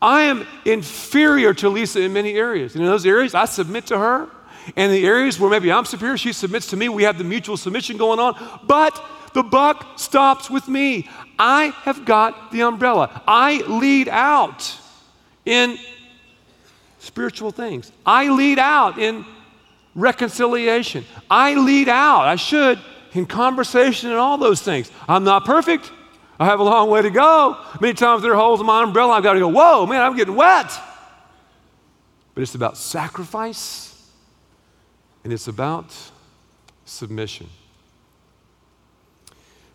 I 0.00 0.22
am 0.22 0.46
inferior 0.64 1.54
to 1.54 1.68
Lisa 1.68 2.00
in 2.00 2.12
many 2.12 2.34
areas. 2.34 2.74
And 2.74 2.84
in 2.84 2.90
those 2.90 3.06
areas, 3.06 3.34
I 3.34 3.44
submit 3.44 3.86
to 3.86 3.98
her. 3.98 4.28
And 4.74 4.92
the 4.92 5.06
areas 5.06 5.38
where 5.38 5.50
maybe 5.50 5.70
I'm 5.70 5.84
superior, 5.84 6.16
she 6.16 6.32
submits 6.32 6.68
to 6.68 6.76
me. 6.76 6.88
We 6.88 7.04
have 7.04 7.18
the 7.18 7.24
mutual 7.24 7.56
submission 7.56 7.96
going 7.96 8.18
on. 8.18 8.60
But 8.66 9.02
the 9.32 9.42
buck 9.42 9.98
stops 9.98 10.50
with 10.50 10.66
me. 10.66 11.08
I 11.38 11.66
have 11.82 12.04
got 12.04 12.50
the 12.50 12.62
umbrella. 12.62 13.22
I 13.28 13.62
lead 13.68 14.08
out 14.08 14.76
in 15.44 15.78
spiritual 16.98 17.52
things. 17.52 17.92
I 18.04 18.28
lead 18.28 18.58
out 18.58 18.98
in 18.98 19.24
reconciliation. 19.94 21.04
I 21.30 21.54
lead 21.54 21.88
out, 21.88 22.26
I 22.26 22.36
should, 22.36 22.78
in 23.12 23.26
conversation 23.26 24.10
and 24.10 24.18
all 24.18 24.38
those 24.38 24.60
things. 24.60 24.90
I'm 25.08 25.24
not 25.24 25.44
perfect. 25.44 25.92
I 26.38 26.44
have 26.44 26.60
a 26.60 26.64
long 26.64 26.90
way 26.90 27.02
to 27.02 27.10
go. 27.10 27.56
Many 27.80 27.94
times 27.94 28.22
there 28.22 28.32
are 28.32 28.36
holes 28.36 28.60
in 28.60 28.66
my 28.66 28.82
umbrella. 28.82 29.12
I've 29.14 29.22
got 29.22 29.34
to 29.34 29.40
go, 29.40 29.48
whoa, 29.48 29.86
man, 29.86 30.02
I'm 30.02 30.16
getting 30.16 30.34
wet. 30.34 30.70
But 32.34 32.42
it's 32.42 32.54
about 32.54 32.76
sacrifice 32.76 34.10
and 35.24 35.32
it's 35.32 35.48
about 35.48 35.94
submission. 36.84 37.48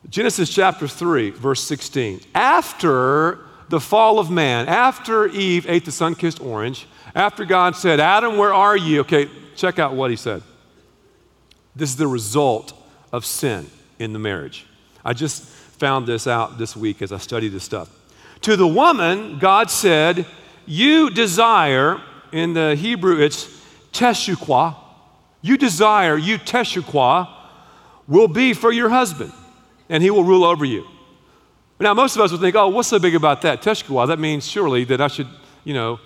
Genesis 0.10 0.54
chapter 0.54 0.88
3, 0.88 1.32
verse 1.32 1.64
16. 1.64 2.22
After 2.36 3.40
the 3.70 3.80
fall 3.80 4.20
of 4.20 4.30
man, 4.30 4.68
after 4.68 5.28
Eve 5.28 5.66
ate 5.68 5.86
the 5.86 5.92
sun 5.92 6.16
kissed 6.16 6.42
orange, 6.42 6.88
after 7.16 7.46
God 7.46 7.76
said, 7.76 8.00
Adam, 8.00 8.38
where 8.38 8.54
are 8.54 8.78
you? 8.78 9.02
Okay, 9.02 9.30
check 9.56 9.80
out 9.80 9.94
what 9.94 10.12
he 10.12 10.18
said. 10.18 10.44
This 11.76 11.90
is 11.90 11.96
the 11.96 12.08
result 12.08 12.74
of 13.12 13.26
sin 13.26 13.70
in 14.00 14.14
the 14.14 14.20
marriage. 14.20 14.66
I 15.04 15.14
just 15.14 15.50
found 15.82 16.06
this 16.06 16.28
out 16.28 16.60
this 16.60 16.76
week 16.76 17.02
as 17.02 17.12
I 17.12 17.18
studied 17.18 17.54
this 17.54 17.64
stuff. 17.64 17.90
To 18.42 18.56
the 18.56 18.68
woman, 18.68 19.40
God 19.40 19.72
said, 19.72 20.28
You 20.68 21.10
desire, 21.10 22.00
in 22.32 22.54
the 22.54 22.76
Hebrew 22.76 23.20
it's 23.20 23.48
teshukwa, 23.92 24.76
you 25.42 25.58
desire, 25.58 26.16
you 26.16 26.38
teshukwa, 26.38 27.28
will 28.08 28.28
be 28.28 28.54
for 28.54 28.72
your 28.72 28.90
husband, 28.90 29.34
and 29.90 30.04
he 30.04 30.12
will 30.12 30.24
rule 30.24 30.44
over 30.44 30.64
you. 30.64 30.86
Now, 31.80 31.96
most 31.96 32.16
of 32.16 32.22
us 32.22 32.32
would 32.32 32.42
think, 32.42 32.56
oh, 32.56 32.68
what's 32.68 32.90
so 32.90 33.00
big 33.00 33.16
about 33.16 33.42
that? 33.42 33.64
Teshukwa, 33.64 34.06
that 34.06 34.20
means 34.20 34.48
surely 34.48 34.84
that 34.84 35.02
I 35.02 35.08
should, 35.08 35.30
you 35.64 35.74
know, 35.74 36.00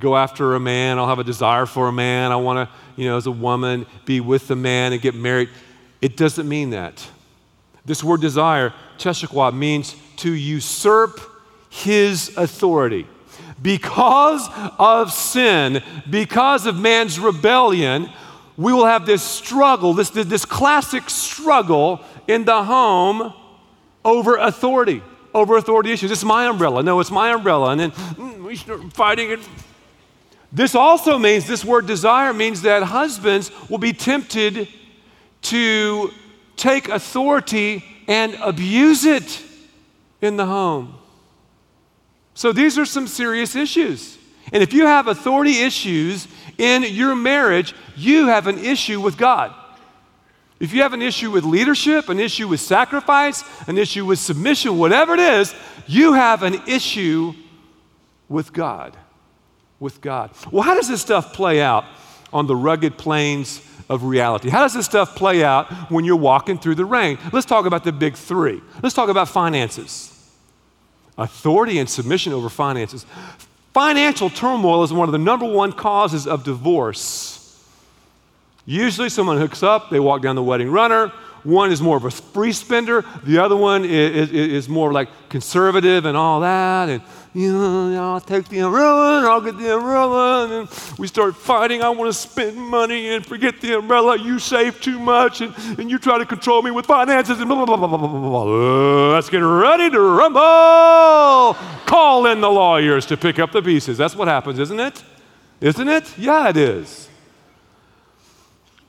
go 0.00 0.16
after 0.16 0.56
a 0.56 0.60
man. 0.60 0.98
I'll 0.98 1.06
have 1.06 1.20
a 1.20 1.24
desire 1.24 1.66
for 1.66 1.86
a 1.86 1.92
man. 1.92 2.32
I 2.32 2.36
want 2.36 2.68
to, 2.68 2.74
you 3.00 3.08
know, 3.08 3.16
as 3.16 3.28
a 3.28 3.30
woman, 3.30 3.86
be 4.06 4.18
with 4.18 4.50
a 4.50 4.56
man 4.56 4.92
and 4.92 5.00
get 5.00 5.14
married. 5.14 5.50
It 6.02 6.16
doesn't 6.16 6.48
mean 6.48 6.70
that. 6.70 7.08
This 7.88 8.04
word 8.04 8.20
desire, 8.20 8.74
teshukwa, 8.98 9.52
means 9.52 9.96
to 10.16 10.30
usurp 10.30 11.20
his 11.70 12.36
authority. 12.36 13.06
Because 13.60 14.46
of 14.78 15.10
sin, 15.10 15.82
because 16.08 16.66
of 16.66 16.76
man's 16.76 17.18
rebellion, 17.18 18.10
we 18.58 18.74
will 18.74 18.84
have 18.84 19.06
this 19.06 19.22
struggle, 19.22 19.94
this, 19.94 20.10
this 20.10 20.44
classic 20.44 21.08
struggle 21.08 22.00
in 22.28 22.44
the 22.44 22.62
home 22.62 23.32
over 24.04 24.36
authority, 24.36 25.02
over 25.34 25.56
authority 25.56 25.90
issues. 25.90 26.10
It's 26.10 26.24
my 26.24 26.46
umbrella. 26.46 26.82
No, 26.82 27.00
it's 27.00 27.10
my 27.10 27.32
umbrella. 27.32 27.70
And 27.70 27.80
then 27.80 27.90
mm, 27.92 28.44
we 28.44 28.54
start 28.54 28.92
fighting 28.92 29.30
it. 29.30 29.40
This 30.52 30.74
also 30.74 31.18
means, 31.18 31.46
this 31.46 31.64
word 31.64 31.86
desire 31.86 32.34
means 32.34 32.62
that 32.62 32.82
husbands 32.82 33.50
will 33.70 33.78
be 33.78 33.94
tempted 33.94 34.68
to 35.42 36.12
take 36.58 36.88
authority 36.88 37.84
and 38.06 38.34
abuse 38.42 39.04
it 39.04 39.42
in 40.20 40.36
the 40.36 40.46
home. 40.46 40.94
So 42.34 42.52
these 42.52 42.78
are 42.78 42.84
some 42.84 43.06
serious 43.06 43.56
issues. 43.56 44.18
And 44.52 44.62
if 44.62 44.72
you 44.72 44.86
have 44.86 45.08
authority 45.08 45.60
issues 45.60 46.26
in 46.56 46.82
your 46.84 47.14
marriage, 47.14 47.74
you 47.96 48.28
have 48.28 48.46
an 48.46 48.58
issue 48.58 49.00
with 49.00 49.16
God. 49.16 49.54
If 50.60 50.72
you 50.72 50.82
have 50.82 50.92
an 50.92 51.02
issue 51.02 51.30
with 51.30 51.44
leadership, 51.44 52.08
an 52.08 52.18
issue 52.18 52.48
with 52.48 52.60
sacrifice, 52.60 53.44
an 53.68 53.78
issue 53.78 54.04
with 54.04 54.18
submission, 54.18 54.78
whatever 54.78 55.14
it 55.14 55.20
is, 55.20 55.54
you 55.86 56.14
have 56.14 56.42
an 56.42 56.62
issue 56.66 57.34
with 58.28 58.52
God. 58.52 58.96
With 59.78 60.00
God. 60.00 60.30
Well, 60.50 60.62
how 60.62 60.74
does 60.74 60.88
this 60.88 61.00
stuff 61.00 61.32
play 61.32 61.60
out 61.60 61.84
on 62.32 62.46
the 62.46 62.56
rugged 62.56 62.98
plains 62.98 63.62
of 63.88 64.04
reality? 64.04 64.48
How 64.48 64.60
does 64.60 64.74
this 64.74 64.86
stuff 64.86 65.16
play 65.16 65.42
out 65.42 65.72
when 65.90 66.04
you're 66.04 66.16
walking 66.16 66.58
through 66.58 66.74
the 66.76 66.84
rain? 66.84 67.18
Let's 67.32 67.46
talk 67.46 67.66
about 67.66 67.84
the 67.84 67.92
big 67.92 68.14
three. 68.14 68.60
Let's 68.82 68.94
talk 68.94 69.08
about 69.08 69.28
finances 69.28 70.14
authority 71.18 71.78
and 71.78 71.90
submission 71.90 72.32
over 72.32 72.48
finances. 72.48 73.04
Financial 73.74 74.30
turmoil 74.30 74.84
is 74.84 74.92
one 74.92 75.08
of 75.08 75.12
the 75.12 75.18
number 75.18 75.44
one 75.44 75.72
causes 75.72 76.26
of 76.26 76.44
divorce. 76.44 77.34
Usually, 78.64 79.08
someone 79.08 79.38
hooks 79.38 79.62
up, 79.62 79.90
they 79.90 80.00
walk 80.00 80.22
down 80.22 80.36
the 80.36 80.42
wedding 80.42 80.70
runner. 80.70 81.08
One 81.42 81.70
is 81.70 81.80
more 81.80 81.96
of 81.96 82.04
a 82.04 82.10
free 82.10 82.52
spender, 82.52 83.04
the 83.24 83.38
other 83.38 83.56
one 83.56 83.84
is, 83.84 84.30
is, 84.30 84.52
is 84.52 84.68
more 84.68 84.92
like 84.92 85.08
conservative 85.28 86.04
and 86.04 86.16
all 86.16 86.40
that. 86.40 86.88
And, 86.88 87.02
you 87.38 87.52
know, 87.52 88.14
I'll 88.14 88.20
take 88.20 88.48
the 88.48 88.58
umbrella 88.58 89.28
I'll 89.28 89.40
get 89.40 89.56
the 89.56 89.76
umbrella. 89.76 90.60
And 90.60 90.98
we 90.98 91.06
start 91.06 91.36
fighting. 91.36 91.82
I 91.82 91.88
want 91.90 92.12
to 92.12 92.18
spend 92.18 92.56
money 92.56 93.10
and 93.10 93.24
forget 93.24 93.60
the 93.60 93.78
umbrella. 93.78 94.18
You 94.18 94.40
save 94.40 94.80
too 94.80 94.98
much 94.98 95.40
and, 95.40 95.54
and 95.78 95.88
you 95.88 95.98
try 95.98 96.18
to 96.18 96.26
control 96.26 96.62
me 96.62 96.72
with 96.72 96.86
finances 96.86 97.38
and 97.38 97.48
blah, 97.48 97.64
blah, 97.64 97.76
blah, 97.76 97.86
blah, 97.86 97.96
blah, 97.96 98.08
blah. 98.08 98.42
Uh, 98.42 99.12
let's 99.12 99.30
get 99.30 99.38
ready 99.38 99.88
to 99.88 100.00
rumble. 100.00 101.54
Call 101.86 102.26
in 102.26 102.40
the 102.40 102.50
lawyers 102.50 103.06
to 103.06 103.16
pick 103.16 103.38
up 103.38 103.52
the 103.52 103.62
pieces. 103.62 103.96
That's 103.96 104.16
what 104.16 104.26
happens, 104.26 104.58
isn't 104.58 104.80
it? 104.80 105.04
Isn't 105.60 105.88
it? 105.88 106.18
Yeah, 106.18 106.48
it 106.48 106.56
is. 106.56 107.08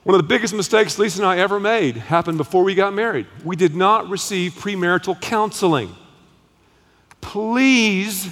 One 0.02 0.14
of 0.14 0.22
the 0.22 0.28
biggest 0.28 0.54
mistakes 0.54 0.98
Lisa 0.98 1.20
and 1.20 1.26
I 1.26 1.38
ever 1.38 1.60
made 1.60 1.96
happened 1.96 2.38
before 2.38 2.64
we 2.64 2.74
got 2.74 2.94
married. 2.94 3.26
We 3.44 3.54
did 3.54 3.76
not 3.76 4.08
receive 4.08 4.54
premarital 4.54 5.20
counseling. 5.20 5.94
Please, 7.20 8.28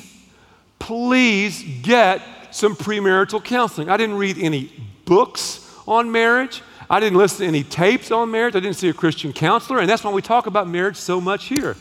please 0.78 1.62
get 1.82 2.22
some 2.50 2.74
premarital 2.74 3.44
counseling. 3.44 3.88
I 3.88 3.96
didn't 3.96 4.16
read 4.16 4.38
any 4.38 4.72
books 5.04 5.72
on 5.86 6.10
marriage. 6.10 6.62
I 6.90 7.00
didn't 7.00 7.18
listen 7.18 7.40
to 7.40 7.46
any 7.46 7.64
tapes 7.64 8.10
on 8.10 8.30
marriage. 8.30 8.56
I 8.56 8.60
didn't 8.60 8.76
see 8.76 8.88
a 8.88 8.94
Christian 8.94 9.32
counselor. 9.32 9.80
And 9.80 9.88
that's 9.88 10.02
why 10.02 10.12
we 10.12 10.22
talk 10.22 10.46
about 10.46 10.68
marriage 10.68 10.96
so 10.96 11.20
much 11.20 11.46
here. 11.46 11.76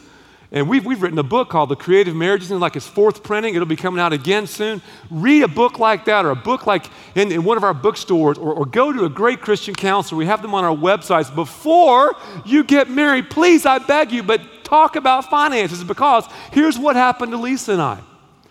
And 0.50 0.70
we've, 0.70 0.86
we've 0.86 1.02
written 1.02 1.20
a 1.20 1.24
book 1.24 1.50
called 1.50 1.67
The 1.67 1.76
Creative 1.76 2.15
Marriages, 2.15 2.52
and 2.52 2.62
like 2.62 2.78
its 2.78 2.88
fourth 2.88 3.22
printing. 3.22 3.56
It'll 3.56 3.65
be 3.67 3.76
coming 3.76 4.00
out 4.00 4.13
again 4.13 4.48
soon. 4.48 4.82
Read 5.12 5.43
a 5.43 5.48
book 5.48 5.78
like 5.78 6.06
that, 6.06 6.24
or 6.24 6.30
a 6.30 6.36
book 6.36 6.65
like 6.65 6.89
in, 7.15 7.34
in 7.34 7.43
one 7.43 7.58
of 7.58 7.65
our 7.65 7.74
bookstores, 7.74 8.38
or, 8.38 8.54
or 8.54 8.65
go 8.65 8.93
to 8.93 9.04
a 9.04 9.10
great 9.10 9.41
Christian 9.41 9.76
counselor. 9.76 10.17
We 10.17 10.26
have 10.26 10.41
them 10.41 10.54
on 10.54 10.63
our 10.63 10.76
websites 10.76 11.34
before 11.34 12.15
you 12.46 12.63
get 12.63 12.89
married. 12.89 13.30
Please, 13.30 13.65
I 13.65 13.80
beg 13.80 14.13
you, 14.13 14.24
but 14.24 14.41
talk 14.67 14.95
about 14.95 15.30
finances 15.30 15.84
because 15.84 16.25
here's 16.51 16.77
what 16.77 16.95
happened 16.95 17.32
to 17.32 17.38
Lisa 17.38 17.73
and 17.73 17.82
I. 17.82 17.99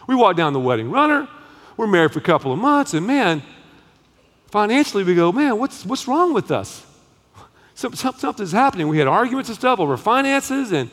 We 0.06 0.14
walked 0.14 0.36
down 0.36 0.52
the 0.52 0.60
wedding 0.60 0.90
runner. 0.90 1.28
We're 1.76 1.86
married 1.86 2.12
for 2.12 2.20
a 2.20 2.22
couple 2.22 2.52
of 2.52 2.58
months, 2.58 2.94
and 2.94 3.06
man, 3.06 3.42
financially, 4.50 5.04
we 5.04 5.14
go, 5.14 5.30
man, 5.30 5.58
what's, 5.58 5.84
what's 5.84 6.08
wrong 6.08 6.32
with 6.32 6.50
us? 6.50 6.84
something's 7.74 8.52
happening. 8.52 8.88
We 8.88 8.96
had 8.96 9.06
arguments 9.06 9.50
and 9.50 9.58
stuff 9.58 9.78
over 9.78 9.98
finances, 9.98 10.72
and 10.72 10.90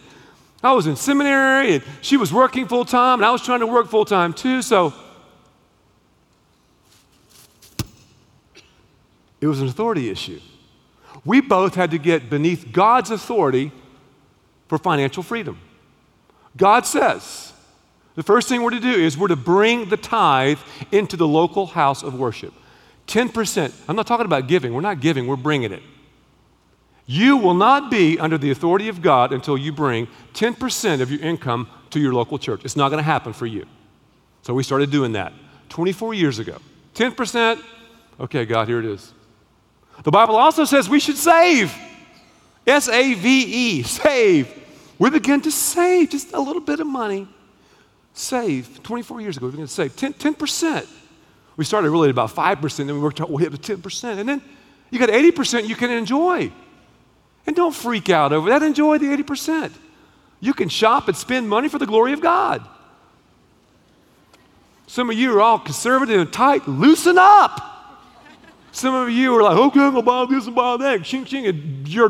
I 0.63 0.71
was 0.71 0.87
in 0.87 0.95
seminary 0.95 1.75
and 1.75 1.83
she 2.01 2.15
was 2.15 2.31
working 2.31 2.67
full 2.69 2.85
time 2.85 3.19
and 3.19 3.25
I 3.25 3.31
was 3.31 3.43
trying 3.43 3.59
to 3.59 3.67
work 3.67 3.89
full 3.89 4.05
time 4.05 4.31
too. 4.31 4.61
So 4.61 4.93
it 9.41 9.47
was 9.47 9.59
an 9.59 9.67
authority 9.67 10.09
issue. 10.09 10.39
We 11.25 11.41
both 11.41 11.75
had 11.75 11.91
to 11.91 11.97
get 11.97 12.29
beneath 12.29 12.71
God's 12.71 13.11
authority 13.11 13.73
for 14.67 14.77
financial 14.77 15.23
freedom. 15.23 15.59
God 16.55 16.85
says 16.85 17.53
the 18.15 18.23
first 18.23 18.47
thing 18.47 18.61
we're 18.61 18.71
to 18.71 18.79
do 18.79 18.91
is 18.91 19.17
we're 19.17 19.27
to 19.27 19.35
bring 19.35 19.89
the 19.89 19.97
tithe 19.97 20.59
into 20.91 21.17
the 21.17 21.27
local 21.27 21.65
house 21.65 22.03
of 22.03 22.17
worship. 22.17 22.53
10%. 23.07 23.73
I'm 23.87 23.95
not 23.95 24.07
talking 24.07 24.25
about 24.25 24.47
giving. 24.47 24.73
We're 24.73 24.81
not 24.81 24.99
giving, 24.99 25.27
we're 25.27 25.35
bringing 25.35 25.71
it. 25.71 25.81
You 27.05 27.37
will 27.37 27.53
not 27.53 27.91
be 27.91 28.17
under 28.17 28.37
the 28.37 28.51
authority 28.51 28.87
of 28.87 29.01
God 29.01 29.33
until 29.33 29.57
you 29.57 29.73
bring 29.73 30.07
10% 30.33 31.01
of 31.01 31.11
your 31.11 31.19
income 31.21 31.67
to 31.89 31.99
your 31.99 32.13
local 32.13 32.39
church. 32.39 32.63
It's 32.63 32.77
not 32.77 32.89
going 32.89 32.99
to 32.99 33.03
happen 33.03 33.33
for 33.33 33.45
you. 33.45 33.65
So 34.41 34.53
we 34.53 34.63
started 34.63 34.89
doing 34.89 35.13
that 35.13 35.33
24 35.69 36.13
years 36.13 36.39
ago. 36.39 36.57
10%, 36.95 37.61
okay, 38.19 38.45
God, 38.45 38.67
here 38.67 38.79
it 38.79 38.85
is. 38.85 39.11
The 40.03 40.11
Bible 40.11 40.35
also 40.35 40.65
says 40.65 40.87
we 40.87 40.99
should 40.99 41.17
save. 41.17 41.73
S 42.65 42.87
A 42.87 43.13
V 43.13 43.79
E, 43.79 43.83
save. 43.83 44.61
We 44.99 45.09
begin 45.09 45.41
to 45.41 45.51
save 45.51 46.11
just 46.11 46.33
a 46.33 46.39
little 46.39 46.61
bit 46.61 46.79
of 46.79 46.87
money. 46.87 47.27
Save. 48.13 48.81
24 48.83 49.21
years 49.21 49.37
ago, 49.37 49.47
we 49.47 49.51
began 49.51 49.65
to 49.65 49.71
save 49.71 49.95
10, 49.95 50.13
10%. 50.13 50.87
We 51.57 51.65
started 51.65 51.89
really 51.89 52.09
at 52.09 52.11
about 52.11 52.29
5%, 52.29 52.77
then 52.77 52.87
we 52.87 52.99
worked 52.99 53.19
our 53.21 53.27
way 53.27 53.45
up 53.45 53.59
to 53.59 53.77
10%. 53.77 54.19
And 54.19 54.29
then 54.29 54.41
you 54.91 54.99
got 54.99 55.09
80% 55.09 55.67
you 55.67 55.75
can 55.75 55.91
enjoy. 55.91 56.51
And 57.45 57.55
don't 57.55 57.75
freak 57.75 58.09
out 58.09 58.31
over 58.31 58.49
that. 58.49 58.63
Enjoy 58.63 58.97
the 58.97 59.07
80%. 59.07 59.71
You 60.39 60.53
can 60.53 60.69
shop 60.69 61.07
and 61.07 61.17
spend 61.17 61.49
money 61.49 61.67
for 61.67 61.79
the 61.79 61.85
glory 61.85 62.13
of 62.13 62.21
God. 62.21 62.67
Some 64.87 65.09
of 65.09 65.17
you 65.17 65.35
are 65.35 65.41
all 65.41 65.59
conservative 65.59 66.21
and 66.21 66.31
tight. 66.31 66.67
Loosen 66.67 67.17
up. 67.17 67.72
Some 68.73 68.95
of 68.95 69.11
you 69.11 69.37
are 69.37 69.43
like, 69.43 69.55
okay, 69.55 69.79
I'm 69.79 69.93
gonna 69.93 70.01
buy 70.01 70.25
this 70.25 70.47
and 70.47 70.55
buy 70.55 70.77
that. 70.77 71.13
You're. 71.87 72.09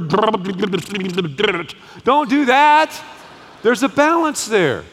Don't 2.04 2.30
do 2.30 2.46
that. 2.46 3.04
There's 3.62 3.84
a 3.84 3.90
balance 3.90 4.48
there 4.48 4.86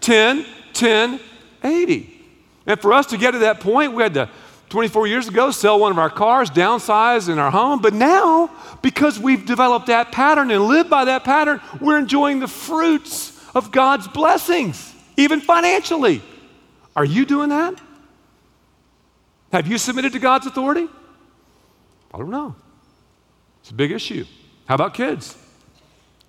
10, 0.00 0.46
10, 0.72 1.20
80. 1.64 2.24
And 2.66 2.80
for 2.80 2.92
us 2.92 3.06
to 3.06 3.18
get 3.18 3.32
to 3.32 3.38
that 3.38 3.58
point, 3.58 3.92
we 3.92 4.04
had 4.04 4.14
to 4.14 4.30
24 4.68 5.08
years 5.08 5.26
ago 5.26 5.50
sell 5.50 5.80
one 5.80 5.90
of 5.90 5.98
our 5.98 6.10
cars, 6.10 6.48
downsize 6.48 7.28
in 7.28 7.40
our 7.40 7.50
home. 7.50 7.82
But 7.82 7.92
now, 7.92 8.48
because 8.80 9.18
we've 9.18 9.44
developed 9.44 9.86
that 9.88 10.12
pattern 10.12 10.52
and 10.52 10.64
lived 10.66 10.88
by 10.88 11.06
that 11.06 11.24
pattern, 11.24 11.60
we're 11.80 11.98
enjoying 11.98 12.38
the 12.38 12.48
fruits 12.48 13.36
of 13.52 13.72
God's 13.72 14.06
blessings, 14.06 14.94
even 15.16 15.40
financially. 15.40 16.22
Are 16.94 17.04
you 17.04 17.26
doing 17.26 17.48
that? 17.48 17.80
Have 19.52 19.66
you 19.66 19.76
submitted 19.76 20.12
to 20.12 20.20
God's 20.20 20.46
authority? 20.46 20.88
I 22.16 22.18
don't 22.18 22.30
know. 22.30 22.56
It's 23.60 23.70
a 23.70 23.74
big 23.74 23.92
issue. 23.92 24.24
How 24.64 24.76
about 24.76 24.94
kids? 24.94 25.36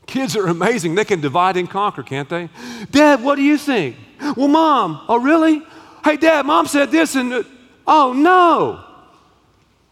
Kids 0.05 0.35
are 0.35 0.45
amazing. 0.47 0.95
They 0.95 1.05
can 1.05 1.21
divide 1.21 1.55
and 1.55 1.69
conquer, 1.69 2.03
can't 2.03 2.27
they? 2.27 2.49
Dad, 2.91 3.23
what 3.23 3.35
do 3.35 3.41
you 3.41 3.57
think? 3.57 3.95
Well, 4.35 4.49
mom, 4.49 5.05
oh, 5.07 5.17
really? 5.17 5.61
Hey, 6.03 6.17
dad, 6.17 6.45
mom 6.45 6.67
said 6.67 6.91
this, 6.91 7.15
and 7.15 7.31
uh, 7.31 7.43
oh, 7.87 8.11
no. 8.11 8.83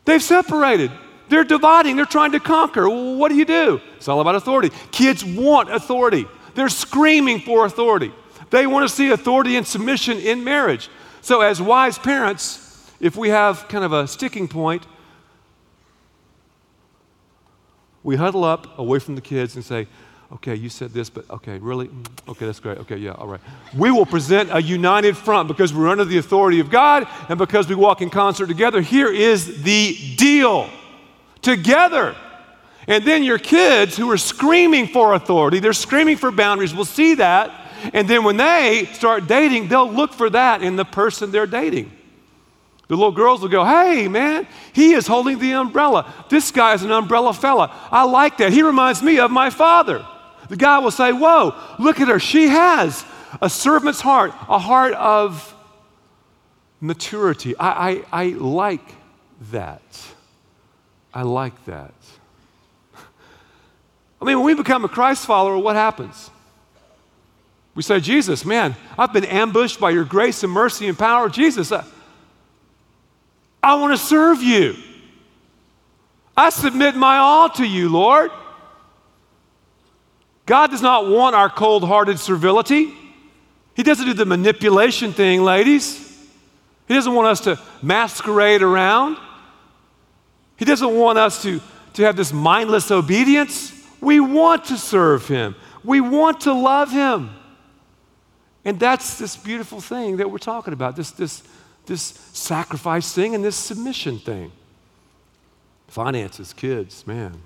They've 0.03 0.21
separated. 0.21 0.91
They're 1.29 1.45
dividing. 1.45 1.95
They're 1.95 2.05
trying 2.05 2.33
to 2.33 2.41
conquer. 2.41 2.89
Well, 2.89 3.15
what 3.15 3.29
do 3.29 3.35
you 3.35 3.45
do? 3.45 3.79
It's 3.95 4.09
all 4.09 4.19
about 4.19 4.35
authority. 4.35 4.71
Kids 4.91 5.23
want 5.23 5.71
authority, 5.71 6.25
they're 6.55 6.67
screaming 6.67 7.39
for 7.39 7.65
authority. 7.65 8.11
They 8.49 8.67
want 8.67 8.87
to 8.87 8.93
see 8.93 9.11
authority 9.11 9.55
and 9.55 9.65
submission 9.65 10.17
in 10.17 10.43
marriage. 10.43 10.89
So, 11.21 11.39
as 11.39 11.61
wise 11.61 11.97
parents, 11.97 12.91
if 12.99 13.15
we 13.15 13.29
have 13.29 13.69
kind 13.69 13.85
of 13.85 13.93
a 13.93 14.09
sticking 14.09 14.49
point, 14.49 14.85
we 18.05 18.15
huddle 18.15 18.43
up 18.43 18.77
away 18.77 18.99
from 18.99 19.15
the 19.15 19.21
kids 19.21 19.55
and 19.55 19.65
say, 19.65 19.87
Okay, 20.31 20.55
you 20.55 20.69
said 20.69 20.91
this, 20.91 21.09
but 21.09 21.29
okay, 21.29 21.59
really? 21.59 21.87
Mm, 21.87 22.07
okay, 22.29 22.47
that's 22.47 22.59
great. 22.59 22.79
Okay, 22.79 22.97
yeah, 22.97 23.11
all 23.11 23.27
right. 23.27 23.39
We 23.77 23.91
will 23.91 24.07
present 24.07 24.49
a 24.51 24.61
united 24.61 25.15
front 25.15 25.47
because 25.47 25.71
we're 25.71 25.87
under 25.87 26.03
the 26.03 26.17
authority 26.17 26.59
of 26.59 26.71
God 26.71 27.07
and 27.29 27.37
because 27.37 27.67
we 27.69 27.75
walk 27.75 28.01
in 28.01 28.09
concert 28.09 28.47
together. 28.47 28.81
Here 28.81 29.07
is 29.07 29.61
the 29.61 29.95
deal 30.17 30.67
together. 31.43 32.15
And 32.87 33.05
then 33.05 33.23
your 33.23 33.37
kids 33.37 33.95
who 33.95 34.09
are 34.09 34.17
screaming 34.17 34.87
for 34.87 35.13
authority, 35.13 35.59
they're 35.59 35.73
screaming 35.73 36.17
for 36.17 36.31
boundaries, 36.31 36.73
will 36.73 36.85
see 36.85 37.15
that. 37.15 37.51
And 37.93 38.07
then 38.07 38.23
when 38.23 38.37
they 38.37 38.89
start 38.93 39.27
dating, 39.27 39.67
they'll 39.67 39.91
look 39.91 40.11
for 40.11 40.29
that 40.31 40.63
in 40.63 40.75
the 40.75 40.85
person 40.85 41.31
they're 41.31 41.45
dating. 41.45 41.91
The 42.87 42.95
little 42.95 43.11
girls 43.11 43.41
will 43.41 43.49
go, 43.49 43.65
Hey, 43.65 44.07
man, 44.07 44.47
he 44.73 44.93
is 44.93 45.07
holding 45.07 45.39
the 45.39 45.53
umbrella. 45.53 46.13
This 46.29 46.51
guy 46.51 46.73
is 46.73 46.83
an 46.83 46.91
umbrella 46.91 47.33
fella. 47.33 47.75
I 47.91 48.03
like 48.03 48.37
that. 48.37 48.53
He 48.53 48.61
reminds 48.61 49.01
me 49.01 49.19
of 49.19 49.31
my 49.31 49.49
father. 49.49 50.05
The 50.49 50.57
guy 50.57 50.79
will 50.79 50.91
say, 50.91 51.11
Whoa, 51.11 51.55
look 51.79 51.99
at 51.99 52.07
her. 52.07 52.19
She 52.19 52.47
has 52.47 53.03
a 53.41 53.49
servant's 53.49 54.01
heart, 54.01 54.31
a 54.47 54.59
heart 54.59 54.93
of 54.93 55.53
maturity. 56.79 57.57
I, 57.57 57.89
I, 57.89 58.03
I 58.11 58.25
like 58.29 58.87
that. 59.51 59.81
I 61.13 61.23
like 61.23 61.65
that. 61.65 61.93
I 64.21 64.25
mean, 64.25 64.37
when 64.37 64.45
we 64.45 64.53
become 64.53 64.85
a 64.85 64.89
Christ 64.89 65.25
follower, 65.25 65.57
what 65.57 65.75
happens? 65.75 66.29
We 67.73 67.83
say, 67.83 67.99
Jesus, 67.99 68.45
man, 68.45 68.75
I've 68.97 69.11
been 69.11 69.25
ambushed 69.25 69.79
by 69.79 69.89
your 69.89 70.05
grace 70.05 70.43
and 70.43 70.51
mercy 70.51 70.87
and 70.87 70.97
power. 70.97 71.29
Jesus, 71.29 71.71
I, 71.71 71.83
I 73.65 73.73
want 73.73 73.97
to 73.97 73.97
serve 73.97 74.43
you. 74.43 74.75
I 76.37 76.51
submit 76.51 76.95
my 76.95 77.17
all 77.17 77.49
to 77.49 77.65
you, 77.65 77.89
Lord. 77.89 78.29
God 80.45 80.69
does 80.69 80.83
not 80.83 81.07
want 81.07 81.35
our 81.35 81.49
cold 81.49 81.83
hearted 81.83 82.19
servility. 82.19 82.93
He 83.73 83.81
doesn't 83.81 84.05
do 84.05 84.13
the 84.13 84.25
manipulation 84.25 85.13
thing, 85.13 85.43
ladies. 85.43 85.97
He 86.87 86.93
doesn't 86.93 87.15
want 87.15 87.27
us 87.27 87.39
to 87.41 87.59
masquerade 87.81 88.61
around. 88.61 89.17
He 90.57 90.65
doesn't 90.65 90.93
want 90.93 91.17
us 91.17 91.41
to, 91.41 91.59
to 91.93 92.03
have 92.03 92.15
this 92.15 92.31
mindless 92.31 92.91
obedience. 92.91 93.73
We 93.99 94.19
want 94.19 94.65
to 94.65 94.77
serve 94.77 95.27
Him, 95.27 95.55
we 95.83 96.01
want 96.01 96.41
to 96.41 96.53
love 96.53 96.91
Him. 96.91 97.31
And 98.63 98.79
that's 98.79 99.17
this 99.17 99.35
beautiful 99.35 99.81
thing 99.81 100.17
that 100.17 100.29
we're 100.29 100.37
talking 100.37 100.73
about 100.73 100.95
this, 100.95 101.09
this 101.09 101.41
this 101.87 102.01
sacrifice 102.33 103.13
thing 103.13 103.35
and 103.35 103.43
this 103.43 103.55
submission 103.55 104.19
thing. 104.19 104.51
Finances, 105.87 106.53
kids, 106.53 107.05
man. 107.05 107.41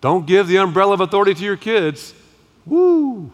Don't 0.00 0.26
give 0.26 0.48
the 0.48 0.58
umbrella 0.58 0.94
of 0.94 1.00
authority 1.00 1.34
to 1.34 1.44
your 1.44 1.56
kids. 1.56 2.14
Woo. 2.66 3.32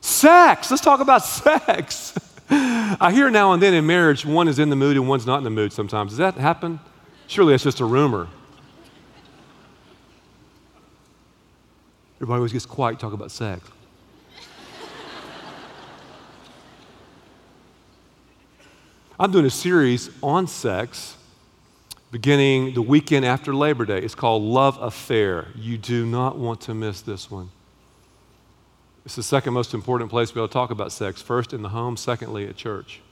Sex. 0.00 0.70
Let's 0.70 0.82
talk 0.82 1.00
about 1.00 1.18
sex. 1.24 2.18
I 2.50 3.12
hear 3.12 3.30
now 3.30 3.52
and 3.52 3.62
then 3.62 3.74
in 3.74 3.86
marriage, 3.86 4.26
one 4.26 4.48
is 4.48 4.58
in 4.58 4.70
the 4.70 4.76
mood 4.76 4.96
and 4.96 5.08
one's 5.08 5.26
not 5.26 5.38
in 5.38 5.44
the 5.44 5.50
mood 5.50 5.72
sometimes. 5.72 6.10
Does 6.10 6.18
that 6.18 6.34
happen? 6.34 6.80
Surely 7.28 7.52
that's 7.52 7.62
just 7.62 7.78
a 7.78 7.84
rumor. 7.84 8.26
Everybody 12.16 12.38
always 12.38 12.52
gets 12.52 12.66
quiet 12.66 12.98
talk 12.98 13.12
about 13.12 13.30
sex. 13.30 13.68
I'm 19.20 19.30
doing 19.30 19.44
a 19.44 19.50
series 19.50 20.10
on 20.22 20.46
sex 20.46 21.14
beginning 22.10 22.72
the 22.72 22.80
weekend 22.80 23.26
after 23.26 23.54
Labor 23.54 23.84
Day. 23.84 23.98
It's 23.98 24.14
called 24.14 24.42
Love 24.42 24.78
Affair. 24.80 25.48
You 25.54 25.76
do 25.76 26.06
not 26.06 26.38
want 26.38 26.62
to 26.62 26.72
miss 26.72 27.02
this 27.02 27.30
one. 27.30 27.50
It's 29.04 29.16
the 29.16 29.22
second 29.22 29.52
most 29.52 29.74
important 29.74 30.08
place 30.08 30.30
to 30.30 30.34
be 30.34 30.40
able 30.40 30.48
to 30.48 30.54
talk 30.54 30.70
about 30.70 30.90
sex. 30.90 31.20
First 31.20 31.52
in 31.52 31.60
the 31.60 31.68
home, 31.68 31.98
secondly 31.98 32.46
at 32.46 32.56
church. 32.56 33.02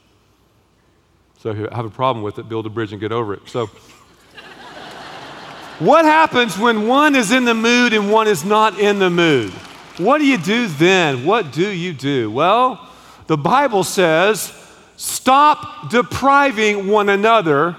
So 1.37 1.51
if 1.51 1.59
you 1.59 1.67
have 1.71 1.85
a 1.85 1.91
problem 1.91 2.23
with 2.23 2.39
it, 2.39 2.49
build 2.49 2.65
a 2.65 2.69
bridge 2.69 2.91
and 2.91 2.99
get 2.99 3.11
over 3.11 3.35
it. 3.35 3.41
So, 3.45 3.67
what 5.77 6.05
happens 6.05 6.57
when 6.57 6.87
one 6.87 7.15
is 7.15 7.31
in 7.31 7.45
the 7.45 7.53
mood 7.53 7.93
and 7.93 8.11
one 8.11 8.27
is 8.27 8.43
not 8.43 8.79
in 8.79 8.97
the 8.97 9.11
mood? 9.11 9.51
What 9.99 10.17
do 10.17 10.25
you 10.25 10.39
do 10.39 10.69
then? 10.69 11.23
What 11.23 11.51
do 11.51 11.69
you 11.69 11.93
do? 11.93 12.31
Well, 12.31 12.89
the 13.27 13.37
Bible 13.37 13.83
says 13.83 14.58
Stop 14.99 15.89
depriving 15.89 16.89
one 16.89 17.07
another 17.07 17.77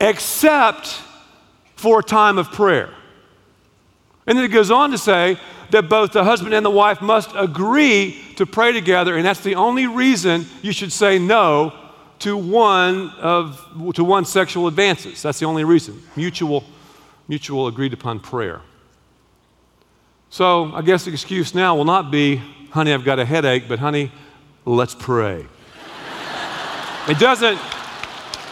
except 0.00 1.02
for 1.74 1.98
a 1.98 2.02
time 2.02 2.38
of 2.38 2.52
prayer. 2.52 2.90
And 4.24 4.38
then 4.38 4.44
it 4.44 4.52
goes 4.52 4.70
on 4.70 4.92
to 4.92 4.98
say 4.98 5.36
that 5.72 5.88
both 5.88 6.12
the 6.12 6.22
husband 6.22 6.54
and 6.54 6.64
the 6.64 6.70
wife 6.70 7.02
must 7.02 7.30
agree 7.34 8.22
to 8.36 8.46
pray 8.46 8.70
together, 8.70 9.16
and 9.16 9.26
that's 9.26 9.40
the 9.40 9.56
only 9.56 9.88
reason 9.88 10.46
you 10.62 10.70
should 10.70 10.92
say 10.92 11.18
no 11.18 11.72
to 12.20 12.36
one 12.36 13.10
of 13.18 13.60
to 13.94 14.04
one 14.04 14.24
sexual 14.24 14.68
advances. 14.68 15.22
That's 15.22 15.40
the 15.40 15.46
only 15.46 15.64
reason. 15.64 16.00
Mutual, 16.14 16.62
mutual 17.26 17.66
agreed 17.66 17.94
upon 17.94 18.20
prayer. 18.20 18.60
So 20.28 20.72
I 20.72 20.82
guess 20.82 21.04
the 21.04 21.10
excuse 21.10 21.52
now 21.52 21.74
will 21.74 21.84
not 21.84 22.12
be, 22.12 22.36
honey, 22.70 22.92
I've 22.94 23.04
got 23.04 23.18
a 23.18 23.24
headache, 23.24 23.64
but 23.68 23.80
honey, 23.80 24.12
let's 24.64 24.94
pray. 24.94 25.46
It 27.08 27.18
doesn't, 27.18 27.58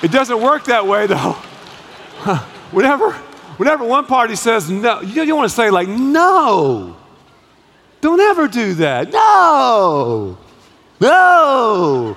it 0.03 0.11
doesn't 0.11 0.41
work 0.41 0.65
that 0.65 0.87
way 0.87 1.07
though. 1.07 1.33
whenever, 2.73 3.13
whenever 3.59 3.85
one 3.85 4.07
party 4.07 4.37
says 4.37 4.71
no, 4.71 5.01
you 5.01 5.25
don't 5.27 5.37
want 5.37 5.51
to 5.51 5.55
say 5.55 5.71
like, 5.71 5.89
no. 5.89 6.97
Don't 8.01 8.21
ever 8.21 8.47
do 8.47 8.75
that. 8.75 9.11
No. 9.11 10.39
No. 11.01 12.17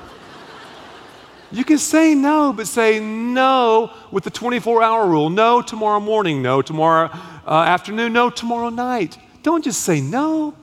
You 1.52 1.66
can 1.66 1.78
say 1.78 2.16
no, 2.16 2.54
but 2.54 2.68
say 2.68 3.00
no 3.00 3.92
with 4.12 4.24
the 4.24 4.30
24 4.30 4.82
hour 4.82 5.08
rule. 5.08 5.30
No 5.30 5.62
tomorrow 5.62 6.00
morning, 6.00 6.42
no 6.42 6.62
tomorrow 6.62 7.10
uh, 7.46 7.64
afternoon, 7.64 8.14
no 8.14 8.30
tomorrow 8.30 8.70
night. 8.70 9.18
Don't 9.44 9.64
just 9.64 9.82
say 9.82 10.00
no. 10.00 10.56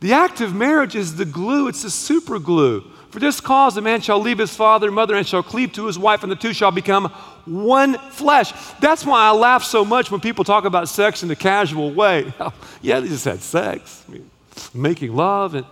The 0.00 0.12
act 0.12 0.40
of 0.40 0.54
marriage 0.54 0.96
is 0.96 1.16
the 1.16 1.24
glue, 1.24 1.68
it's 1.68 1.82
the 1.82 1.90
super 1.90 2.38
glue. 2.38 2.84
For 3.14 3.20
this 3.20 3.40
cause, 3.40 3.76
a 3.76 3.80
man 3.80 4.00
shall 4.00 4.18
leave 4.18 4.38
his 4.38 4.56
father 4.56 4.88
and 4.88 4.96
mother 4.96 5.14
and 5.14 5.24
shall 5.24 5.44
cleave 5.44 5.72
to 5.74 5.86
his 5.86 5.96
wife, 5.96 6.24
and 6.24 6.32
the 6.32 6.34
two 6.34 6.52
shall 6.52 6.72
become 6.72 7.04
one 7.44 7.96
flesh. 8.10 8.52
That's 8.80 9.06
why 9.06 9.28
I 9.28 9.30
laugh 9.30 9.62
so 9.62 9.84
much 9.84 10.10
when 10.10 10.20
people 10.20 10.42
talk 10.42 10.64
about 10.64 10.88
sex 10.88 11.22
in 11.22 11.30
a 11.30 11.36
casual 11.36 11.92
way. 11.92 12.32
yeah, 12.82 12.98
they 12.98 13.06
just 13.06 13.24
had 13.24 13.40
sex, 13.40 14.02
I 14.08 14.14
mean, 14.14 14.28
making 14.74 15.14
love. 15.14 15.54
And 15.54 15.64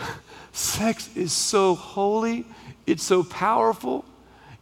sex 0.52 1.08
is 1.14 1.32
so 1.32 1.76
holy, 1.76 2.44
it's 2.88 3.04
so 3.04 3.22
powerful, 3.22 4.04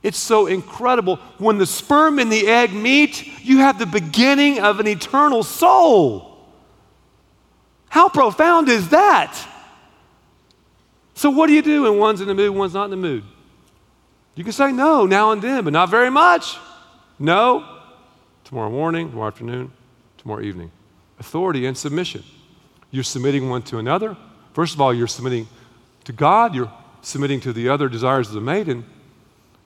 it's 0.02 0.18
so 0.18 0.48
incredible. 0.48 1.16
When 1.38 1.56
the 1.56 1.64
sperm 1.64 2.18
and 2.18 2.30
the 2.30 2.46
egg 2.46 2.74
meet, 2.74 3.42
you 3.42 3.60
have 3.60 3.78
the 3.78 3.86
beginning 3.86 4.60
of 4.60 4.80
an 4.80 4.86
eternal 4.86 5.42
soul. 5.42 6.46
How 7.88 8.10
profound 8.10 8.68
is 8.68 8.90
that? 8.90 9.34
So, 11.18 11.30
what 11.30 11.48
do 11.48 11.52
you 11.52 11.62
do 11.62 11.82
when 11.82 11.98
one's 11.98 12.20
in 12.20 12.28
the 12.28 12.34
mood, 12.34 12.54
one's 12.54 12.74
not 12.74 12.84
in 12.84 12.90
the 12.92 12.96
mood? 12.96 13.24
You 14.36 14.44
can 14.44 14.52
say 14.52 14.70
no 14.70 15.04
now 15.04 15.32
and 15.32 15.42
then, 15.42 15.64
but 15.64 15.72
not 15.72 15.90
very 15.90 16.12
much. 16.12 16.56
No, 17.18 17.80
tomorrow 18.44 18.70
morning, 18.70 19.10
tomorrow 19.10 19.26
afternoon, 19.26 19.72
tomorrow 20.18 20.42
evening. 20.42 20.70
Authority 21.18 21.66
and 21.66 21.76
submission. 21.76 22.22
You're 22.92 23.02
submitting 23.02 23.50
one 23.50 23.62
to 23.62 23.78
another. 23.78 24.16
First 24.52 24.74
of 24.74 24.80
all, 24.80 24.94
you're 24.94 25.08
submitting 25.08 25.48
to 26.04 26.12
God, 26.12 26.54
you're 26.54 26.72
submitting 27.02 27.40
to 27.40 27.52
the 27.52 27.68
other 27.68 27.88
desires 27.88 28.28
of 28.28 28.34
the 28.34 28.40
maiden. 28.40 28.84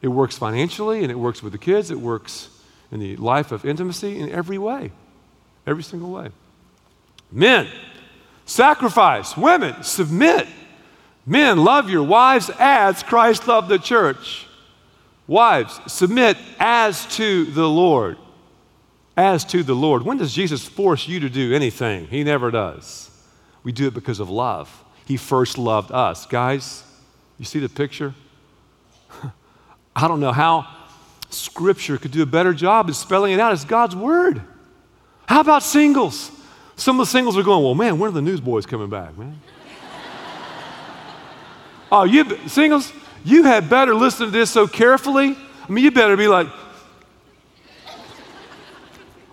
It 0.00 0.08
works 0.08 0.38
financially 0.38 1.02
and 1.02 1.10
it 1.10 1.18
works 1.18 1.42
with 1.42 1.52
the 1.52 1.58
kids, 1.58 1.90
it 1.90 2.00
works 2.00 2.48
in 2.90 2.98
the 2.98 3.16
life 3.16 3.52
of 3.52 3.66
intimacy 3.66 4.18
in 4.18 4.30
every 4.30 4.56
way, 4.56 4.90
every 5.66 5.82
single 5.82 6.12
way. 6.12 6.30
Men, 7.30 7.68
sacrifice. 8.46 9.36
Women, 9.36 9.82
submit. 9.82 10.48
Men, 11.24 11.62
love 11.62 11.88
your 11.88 12.02
wives 12.02 12.50
as 12.58 13.02
Christ 13.02 13.46
loved 13.46 13.68
the 13.68 13.78
church. 13.78 14.46
Wives, 15.26 15.80
submit 15.86 16.36
as 16.58 17.06
to 17.16 17.44
the 17.44 17.68
Lord. 17.68 18.18
As 19.16 19.44
to 19.46 19.62
the 19.62 19.74
Lord. 19.74 20.02
When 20.02 20.18
does 20.18 20.32
Jesus 20.32 20.66
force 20.66 21.06
you 21.06 21.20
to 21.20 21.30
do 21.30 21.54
anything? 21.54 22.06
He 22.08 22.24
never 22.24 22.50
does. 22.50 23.10
We 23.62 23.72
do 23.72 23.86
it 23.86 23.94
because 23.94 24.20
of 24.20 24.28
love. 24.28 24.84
He 25.04 25.16
first 25.16 25.58
loved 25.58 25.92
us. 25.92 26.26
Guys, 26.26 26.82
you 27.38 27.44
see 27.44 27.60
the 27.60 27.68
picture? 27.68 28.14
I 29.96 30.08
don't 30.08 30.20
know 30.20 30.32
how 30.32 30.66
Scripture 31.30 31.98
could 31.98 32.10
do 32.10 32.22
a 32.22 32.26
better 32.26 32.52
job 32.52 32.88
of 32.88 32.96
spelling 32.96 33.32
it 33.32 33.40
out. 33.40 33.52
It's 33.52 33.64
God's 33.64 33.94
Word. 33.94 34.42
How 35.26 35.40
about 35.40 35.62
singles? 35.62 36.30
Some 36.76 36.98
of 36.98 37.06
the 37.06 37.10
singles 37.10 37.36
are 37.36 37.42
going, 37.42 37.62
well, 37.62 37.74
man, 37.74 37.98
when 37.98 38.08
are 38.08 38.12
the 38.12 38.22
newsboys 38.22 38.66
coming 38.66 38.90
back, 38.90 39.16
man? 39.16 39.40
Oh, 41.92 42.04
you 42.04 42.38
singles, 42.48 42.92
you 43.22 43.44
had 43.44 43.68
better 43.68 43.94
listen 43.94 44.26
to 44.26 44.32
this 44.32 44.50
so 44.50 44.66
carefully. 44.66 45.36
I 45.68 45.72
mean, 45.72 45.84
you 45.84 45.90
better 45.90 46.16
be 46.16 46.26
like, 46.26 46.48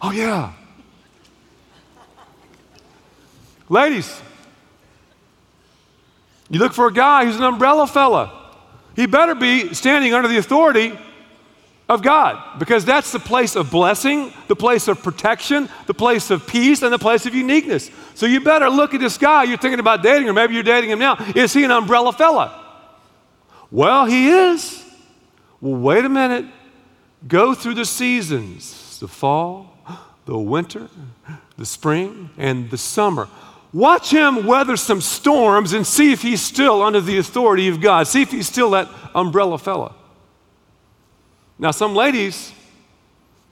oh, 0.01 0.11
yeah. 0.11 0.53
Ladies, 3.69 4.21
you 6.49 6.59
look 6.59 6.73
for 6.73 6.87
a 6.87 6.93
guy 6.93 7.25
who's 7.25 7.37
an 7.37 7.43
umbrella 7.43 7.87
fella. 7.87 8.51
He 8.95 9.05
better 9.05 9.35
be 9.35 9.73
standing 9.73 10.13
under 10.13 10.27
the 10.27 10.37
authority 10.37 10.97
of 11.89 12.03
God 12.03 12.59
because 12.59 12.85
that's 12.85 13.11
the 13.11 13.19
place 13.19 13.55
of 13.55 13.71
blessing, 13.71 14.31
the 14.47 14.55
place 14.55 14.87
of 14.87 15.01
protection, 15.01 15.67
the 15.87 15.93
place 15.93 16.29
of 16.29 16.45
peace, 16.47 16.83
and 16.83 16.93
the 16.93 16.99
place 16.99 17.25
of 17.25 17.33
uniqueness. 17.33 17.89
So 18.13 18.27
you 18.27 18.39
better 18.39 18.69
look 18.69 18.93
at 18.93 18.99
this 18.99 19.17
guy 19.17 19.43
you're 19.43 19.57
thinking 19.57 19.79
about 19.79 20.03
dating, 20.03 20.29
or 20.29 20.33
maybe 20.33 20.53
you're 20.53 20.63
dating 20.63 20.91
him 20.91 20.99
now. 20.99 21.17
Is 21.35 21.51
he 21.51 21.63
an 21.63 21.71
umbrella 21.71 22.13
fella? 22.13 22.63
Well, 23.71 24.05
he 24.05 24.29
is. 24.29 24.85
Well, 25.59 25.81
wait 25.81 26.05
a 26.05 26.09
minute. 26.09 26.45
Go 27.27 27.53
through 27.53 27.73
the 27.73 27.85
seasons 27.85 28.99
the 28.99 29.07
fall, 29.07 29.77
the 30.25 30.37
winter, 30.37 30.89
the 31.57 31.65
spring, 31.65 32.29
and 32.37 32.69
the 32.69 32.77
summer. 32.77 33.29
Watch 33.71 34.11
him 34.11 34.45
weather 34.45 34.75
some 34.75 34.99
storms 34.99 35.73
and 35.73 35.87
see 35.87 36.11
if 36.11 36.21
he's 36.21 36.41
still 36.41 36.81
under 36.81 36.99
the 36.99 37.17
authority 37.17 37.69
of 37.69 37.79
God. 37.79 38.07
See 38.07 38.21
if 38.21 38.31
he's 38.31 38.47
still 38.47 38.71
that 38.71 38.89
umbrella 39.15 39.57
fella. 39.57 39.95
Now, 41.59 41.71
some 41.71 41.93
ladies, 41.93 42.53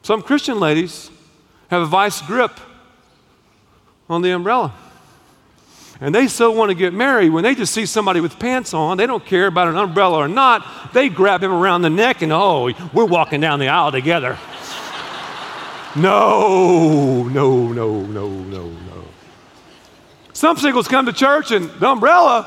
some 0.02 0.22
Christian 0.22 0.60
ladies, 0.60 1.12
have 1.70 1.82
a 1.82 1.86
vice 1.86 2.22
grip 2.22 2.58
on 4.10 4.22
the 4.22 4.32
umbrella. 4.32 4.74
And 6.00 6.16
they 6.16 6.28
so 6.28 6.52
want 6.52 6.70
to 6.70 6.76
get 6.76 6.94
married 6.94 7.32
when 7.32 7.44
they 7.44 7.56
just 7.56 7.74
see 7.74 7.86
somebody 7.86 8.22
with 8.22 8.40
pants 8.40 8.74
on, 8.74 8.98
they 8.98 9.08
don't 9.08 9.26
care 9.26 9.48
about 9.48 9.68
an 9.68 9.78
umbrella 9.78 10.18
or 10.18 10.28
not. 10.28 10.94
They 10.94 11.10
grab 11.10 11.44
him 11.44 11.52
around 11.52 11.82
the 11.82 11.90
neck 11.90 12.22
and, 12.22 12.32
oh, 12.32 12.72
we're 12.94 13.06
walking 13.06 13.42
down 13.42 13.60
the 13.60 13.68
aisle 13.68 13.92
together. 13.92 14.38
no, 15.96 17.24
no, 17.24 17.74
no, 17.74 18.02
no, 18.02 18.30
no, 18.30 18.70
no. 18.70 19.04
Some 20.34 20.56
singles 20.58 20.88
come 20.88 21.08
to 21.08 21.14
church 21.14 21.52
and 21.52 21.68
the 21.72 21.90
umbrella, 21.90 22.46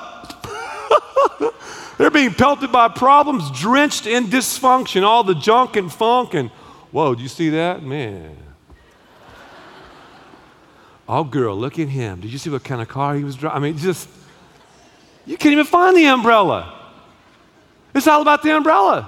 they're 2.01 2.11
being 2.11 2.33
pelted 2.33 2.73
by 2.73 2.89
problems, 2.89 3.51
drenched 3.51 4.07
in 4.07 4.29
dysfunction, 4.29 5.03
all 5.03 5.23
the 5.23 5.35
junk 5.35 5.77
and 5.77 5.93
funk. 5.93 6.33
And 6.33 6.49
whoa, 6.93 7.15
do 7.15 7.23
you 7.23 7.29
see 7.29 7.51
that? 7.51 7.83
Man. 7.83 8.39
Oh, 11.07 11.25
girl, 11.25 11.55
look 11.55 11.79
at 11.79 11.89
him. 11.89 12.23
Did 12.23 12.33
you 12.33 12.39
see 12.39 12.49
what 12.49 12.65
kind 12.65 12.81
of 12.81 12.89
car 12.89 13.17
he 13.17 13.23
was 13.23 13.37
driving? 13.37 13.55
I 13.55 13.61
mean, 13.61 13.77
just, 13.77 14.09
you 15.27 15.37
can't 15.37 15.53
even 15.53 15.67
find 15.67 15.95
the 15.95 16.07
umbrella. 16.07 16.75
It's 17.95 18.07
all 18.07 18.23
about 18.23 18.43
the 18.43 18.57
umbrella. 18.57 19.07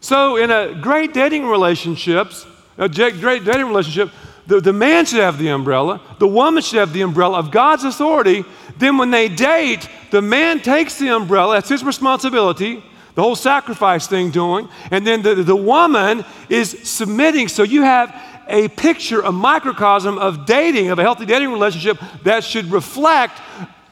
So, 0.00 0.36
in 0.36 0.50
a 0.50 0.80
great 0.80 1.12
dating 1.12 1.46
relationships, 1.46 2.46
a 2.78 2.88
great 2.88 3.44
dating 3.44 3.66
relationship, 3.66 4.14
the, 4.48 4.62
the 4.62 4.72
man 4.72 5.04
should 5.04 5.20
have 5.20 5.38
the 5.38 5.48
umbrella, 5.48 6.00
the 6.18 6.26
woman 6.26 6.62
should 6.62 6.78
have 6.78 6.94
the 6.94 7.02
umbrella 7.02 7.38
of 7.38 7.50
God's 7.50 7.84
authority. 7.84 8.46
Then, 8.78 8.96
when 8.96 9.10
they 9.10 9.28
date, 9.28 9.86
the 10.10 10.22
man 10.22 10.60
takes 10.60 10.98
the 10.98 11.08
umbrella, 11.08 11.56
that's 11.56 11.68
his 11.68 11.84
responsibility, 11.84 12.82
the 13.14 13.22
whole 13.22 13.36
sacrifice 13.36 14.06
thing 14.06 14.30
doing, 14.30 14.66
and 14.90 15.06
then 15.06 15.20
the, 15.20 15.34
the 15.34 15.54
woman 15.54 16.24
is 16.48 16.70
submitting. 16.88 17.48
So, 17.48 17.62
you 17.62 17.82
have 17.82 18.18
a 18.48 18.68
picture, 18.68 19.20
a 19.20 19.30
microcosm 19.30 20.16
of 20.16 20.46
dating, 20.46 20.88
of 20.88 20.98
a 20.98 21.02
healthy 21.02 21.26
dating 21.26 21.52
relationship 21.52 21.98
that 22.24 22.42
should 22.42 22.70
reflect 22.70 23.38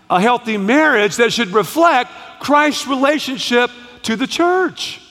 a 0.08 0.18
healthy 0.18 0.56
marriage, 0.56 1.16
that 1.16 1.34
should 1.34 1.48
reflect 1.48 2.10
Christ's 2.40 2.86
relationship 2.86 3.70
to 4.04 4.16
the 4.16 4.26
church. 4.26 5.02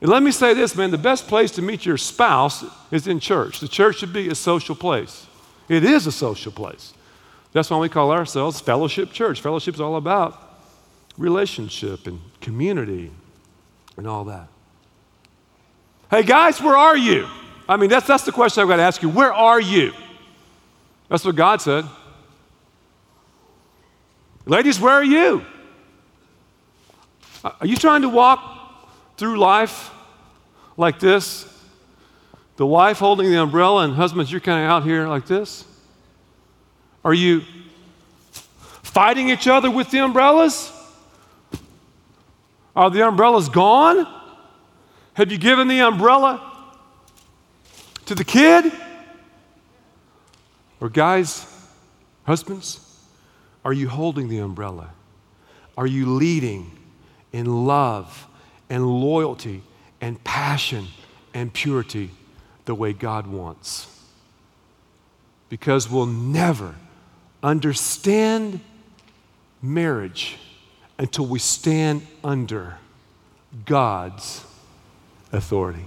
And 0.00 0.10
let 0.10 0.22
me 0.22 0.30
say 0.30 0.54
this, 0.54 0.76
man 0.76 0.90
the 0.90 0.98
best 0.98 1.26
place 1.26 1.50
to 1.52 1.62
meet 1.62 1.86
your 1.86 1.96
spouse 1.96 2.64
is 2.90 3.06
in 3.06 3.20
church. 3.20 3.60
The 3.60 3.68
church 3.68 3.98
should 3.98 4.12
be 4.12 4.28
a 4.28 4.34
social 4.34 4.74
place. 4.74 5.26
It 5.68 5.84
is 5.84 6.06
a 6.06 6.12
social 6.12 6.52
place. 6.52 6.92
That's 7.52 7.70
why 7.70 7.78
we 7.78 7.88
call 7.88 8.12
ourselves 8.12 8.60
Fellowship 8.60 9.12
Church. 9.12 9.40
Fellowship 9.40 9.74
is 9.74 9.80
all 9.80 9.96
about 9.96 10.60
relationship 11.16 12.06
and 12.06 12.20
community 12.40 13.10
and 13.96 14.06
all 14.06 14.24
that. 14.24 14.48
Hey, 16.10 16.22
guys, 16.22 16.60
where 16.60 16.76
are 16.76 16.96
you? 16.96 17.26
I 17.68 17.76
mean, 17.76 17.90
that's, 17.90 18.06
that's 18.06 18.24
the 18.24 18.32
question 18.32 18.62
I've 18.62 18.68
got 18.68 18.76
to 18.76 18.82
ask 18.82 19.02
you. 19.02 19.08
Where 19.08 19.32
are 19.32 19.60
you? 19.60 19.92
That's 21.08 21.24
what 21.24 21.34
God 21.34 21.60
said. 21.60 21.84
Ladies, 24.44 24.78
where 24.78 24.92
are 24.92 25.04
you? 25.04 25.44
Are 27.42 27.66
you 27.66 27.76
trying 27.76 28.02
to 28.02 28.08
walk 28.08 28.55
through 29.16 29.38
life 29.38 29.90
like 30.76 30.98
this? 30.98 31.52
The 32.56 32.66
wife 32.66 32.98
holding 32.98 33.30
the 33.30 33.40
umbrella, 33.40 33.84
and 33.84 33.94
husbands, 33.94 34.30
you're 34.32 34.40
kind 34.40 34.64
of 34.64 34.70
out 34.70 34.84
here 34.84 35.06
like 35.08 35.26
this? 35.26 35.64
Are 37.04 37.14
you 37.14 37.42
fighting 38.82 39.28
each 39.28 39.46
other 39.46 39.70
with 39.70 39.90
the 39.90 39.98
umbrellas? 39.98 40.72
Are 42.74 42.90
the 42.90 43.06
umbrellas 43.06 43.48
gone? 43.48 44.06
Have 45.14 45.30
you 45.30 45.38
given 45.38 45.68
the 45.68 45.80
umbrella 45.80 46.52
to 48.06 48.14
the 48.14 48.24
kid? 48.24 48.72
Or, 50.80 50.88
guys, 50.88 51.46
husbands, 52.24 52.80
are 53.64 53.72
you 53.72 53.88
holding 53.88 54.28
the 54.28 54.38
umbrella? 54.38 54.90
Are 55.76 55.86
you 55.86 56.06
leading 56.06 56.70
in 57.32 57.66
love 57.66 58.26
and 58.68 58.86
loyalty 58.86 59.62
and 60.00 60.22
passion 60.24 60.86
and 61.34 61.52
purity 61.52 62.10
the 62.64 62.74
way 62.74 62.92
God 62.92 63.26
wants. 63.26 63.86
Because 65.48 65.90
we'll 65.90 66.06
never 66.06 66.74
understand 67.42 68.60
marriage 69.62 70.36
until 70.98 71.26
we 71.26 71.38
stand 71.38 72.06
under 72.24 72.78
God's 73.64 74.44
authority. 75.32 75.86